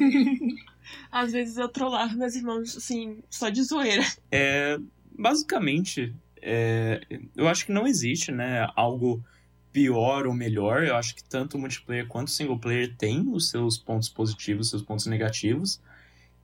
Às 1.11 1.31
vezes 1.31 1.57
eu 1.57 1.67
trollava 1.67 2.13
meus 2.13 2.35
irmãos, 2.35 2.77
assim, 2.77 3.19
só 3.29 3.49
de 3.49 3.63
zoeira. 3.63 4.05
É, 4.31 4.79
basicamente, 5.17 6.15
é, 6.41 7.01
eu 7.35 7.47
acho 7.47 7.65
que 7.65 7.71
não 7.71 7.85
existe, 7.85 8.31
né, 8.31 8.67
algo 8.75 9.23
pior 9.71 10.25
ou 10.25 10.33
melhor. 10.33 10.83
Eu 10.83 10.95
acho 10.95 11.15
que 11.15 11.23
tanto 11.23 11.57
o 11.57 11.59
multiplayer 11.59 12.07
quanto 12.07 12.29
o 12.29 12.31
single 12.31 12.57
player 12.57 12.95
tem 12.95 13.27
os 13.29 13.49
seus 13.49 13.77
pontos 13.77 14.09
positivos, 14.09 14.69
seus 14.69 14.81
pontos 14.81 15.05
negativos. 15.05 15.81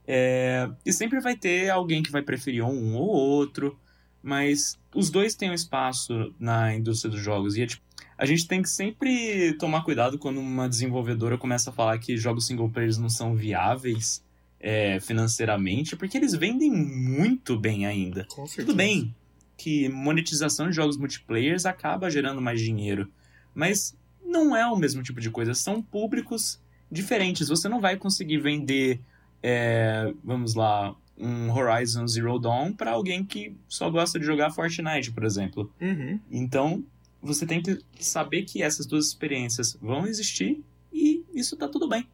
É, 0.06 0.70
e 0.84 0.92
sempre 0.92 1.20
vai 1.20 1.36
ter 1.36 1.70
alguém 1.70 2.02
que 2.02 2.12
vai 2.12 2.22
preferir 2.22 2.62
um 2.62 2.94
ou 2.94 3.08
outro, 3.08 3.78
mas 4.22 4.78
os 4.94 5.10
dois 5.10 5.34
têm 5.34 5.50
um 5.50 5.54
espaço 5.54 6.34
na 6.38 6.74
indústria 6.74 7.10
dos 7.10 7.20
jogos. 7.20 7.56
E 7.56 7.62
é, 7.62 7.66
tipo, 7.66 7.83
a 8.16 8.24
gente 8.26 8.46
tem 8.46 8.62
que 8.62 8.68
sempre 8.68 9.54
tomar 9.54 9.82
cuidado 9.82 10.18
quando 10.18 10.38
uma 10.38 10.68
desenvolvedora 10.68 11.36
começa 11.36 11.70
a 11.70 11.72
falar 11.72 11.98
que 11.98 12.16
jogos 12.16 12.46
single 12.46 12.68
players 12.68 12.98
não 12.98 13.08
são 13.08 13.34
viáveis 13.34 14.24
é, 14.60 14.98
financeiramente, 15.00 15.96
porque 15.96 16.16
eles 16.16 16.34
vendem 16.34 16.70
muito 16.70 17.58
bem 17.58 17.86
ainda. 17.86 18.26
Tudo 18.54 18.74
bem 18.74 19.14
que 19.56 19.88
monetização 19.88 20.68
de 20.68 20.76
jogos 20.76 20.96
multiplayers 20.96 21.66
acaba 21.66 22.10
gerando 22.10 22.40
mais 22.40 22.60
dinheiro, 22.60 23.08
mas 23.54 23.96
não 24.24 24.56
é 24.56 24.66
o 24.66 24.76
mesmo 24.76 25.02
tipo 25.02 25.20
de 25.20 25.30
coisa. 25.30 25.54
São 25.54 25.80
públicos 25.80 26.60
diferentes. 26.90 27.48
Você 27.48 27.68
não 27.68 27.80
vai 27.80 27.96
conseguir 27.96 28.38
vender, 28.38 29.00
é, 29.42 30.12
vamos 30.24 30.54
lá, 30.54 30.94
um 31.16 31.50
Horizon 31.52 32.06
Zero 32.06 32.38
Dawn 32.38 32.72
para 32.72 32.90
alguém 32.90 33.24
que 33.24 33.56
só 33.68 33.88
gosta 33.88 34.18
de 34.18 34.26
jogar 34.26 34.50
Fortnite, 34.50 35.12
por 35.12 35.24
exemplo. 35.24 35.72
Uhum. 35.80 36.18
Então, 36.30 36.84
você 37.24 37.46
tem 37.46 37.62
que 37.62 37.82
saber 37.98 38.42
que 38.42 38.62
essas 38.62 38.86
duas 38.86 39.06
experiências 39.08 39.76
vão 39.80 40.06
existir 40.06 40.62
e 40.92 41.24
isso 41.34 41.56
tá 41.56 41.66
tudo 41.66 41.88
bem. 41.88 42.06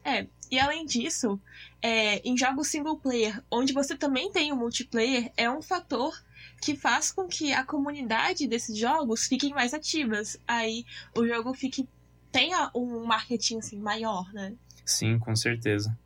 E 0.50 0.58
além 0.58 0.84
disso, 0.84 1.40
é, 1.82 2.18
em 2.26 2.36
jogos 2.36 2.68
single 2.68 2.96
player, 2.96 3.42
onde 3.50 3.72
você 3.72 3.96
também 3.96 4.32
tem 4.32 4.52
o 4.52 4.56
multiplayer, 4.56 5.30
é 5.36 5.50
um 5.50 5.62
fator 5.62 6.12
que 6.60 6.74
faz 6.74 7.12
com 7.12 7.26
que 7.26 7.52
a 7.52 7.64
comunidade 7.64 8.46
desses 8.46 8.76
jogos 8.76 9.26
fiquem 9.26 9.50
mais 9.50 9.72
ativas. 9.72 10.38
Aí 10.46 10.84
o 11.16 11.26
jogo 11.26 11.54
fique 11.54 11.88
tenha 12.32 12.70
um 12.74 13.04
marketing 13.04 13.58
assim 13.58 13.78
maior, 13.78 14.32
né? 14.32 14.54
Sim, 14.84 15.18
com 15.18 15.34
certeza. 15.36 15.96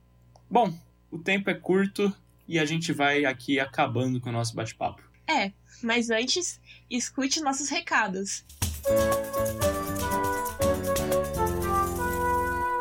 Bom, 0.51 0.73
o 1.11 1.19
tempo 1.19 1.51
é 1.51 1.55
curto 1.55 2.15
e 2.47 2.59
a 2.59 2.65
gente 2.65 2.93
vai 2.93 3.25
aqui 3.25 3.59
acabando 3.59 4.21
com 4.21 4.29
o 4.29 4.33
nosso 4.33 4.55
bate-papo. 4.55 5.03
É, 5.27 5.53
mas 5.83 6.11
antes, 6.11 6.61
escute 6.91 7.41
nossos 7.41 7.69
recados. 7.69 8.45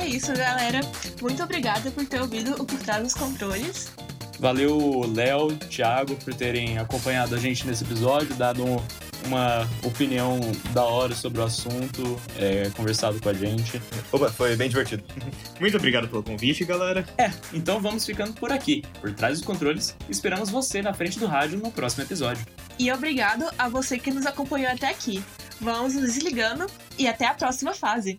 É 0.00 0.06
isso, 0.06 0.32
galera. 0.34 0.80
Muito 1.20 1.42
obrigada 1.42 1.90
por 1.90 2.04
ter 2.06 2.20
ouvido 2.20 2.54
o 2.60 2.64
Por 2.64 2.78
Trás 2.78 3.02
dos 3.02 3.14
Controles. 3.14 3.92
Valeu, 4.38 5.10
Léo, 5.14 5.56
Thiago, 5.56 6.14
por 6.16 6.34
terem 6.34 6.78
acompanhado 6.78 7.34
a 7.34 7.38
gente 7.38 7.66
nesse 7.66 7.84
episódio, 7.84 8.34
dado 8.34 8.64
um- 8.64 8.76
uma 9.26 9.66
opinião 9.82 10.38
da 10.72 10.84
hora 10.84 11.12
sobre 11.14 11.40
o 11.40 11.44
assunto, 11.44 12.20
é, 12.38 12.70
conversado 12.76 13.18
com 13.20 13.28
a 13.30 13.32
gente. 13.34 13.80
Opa, 14.12 14.28
foi 14.30 14.54
bem 14.54 14.68
divertido. 14.68 15.02
Muito 15.58 15.76
obrigado 15.76 16.06
pelo 16.06 16.22
convite, 16.22 16.64
galera. 16.64 17.04
É, 17.18 17.30
então 17.52 17.80
vamos 17.80 18.04
ficando 18.06 18.34
por 18.34 18.52
aqui, 18.52 18.84
por 19.00 19.12
trás 19.14 19.38
dos 19.38 19.46
controles. 19.46 19.96
Esperamos 20.08 20.50
você 20.50 20.80
na 20.82 20.92
frente 20.94 21.18
do 21.18 21.26
rádio 21.26 21.58
no 21.58 21.72
próximo 21.72 22.04
episódio. 22.04 22.46
E 22.78 22.92
obrigado 22.92 23.46
a 23.58 23.68
você 23.68 23.98
que 23.98 24.12
nos 24.12 24.26
acompanhou 24.26 24.70
até 24.70 24.90
aqui. 24.90 25.24
Vamos 25.60 25.94
nos 25.94 26.14
desligando 26.14 26.66
e 26.98 27.06
até 27.08 27.26
a 27.26 27.34
próxima 27.34 27.74
fase. 27.74 28.18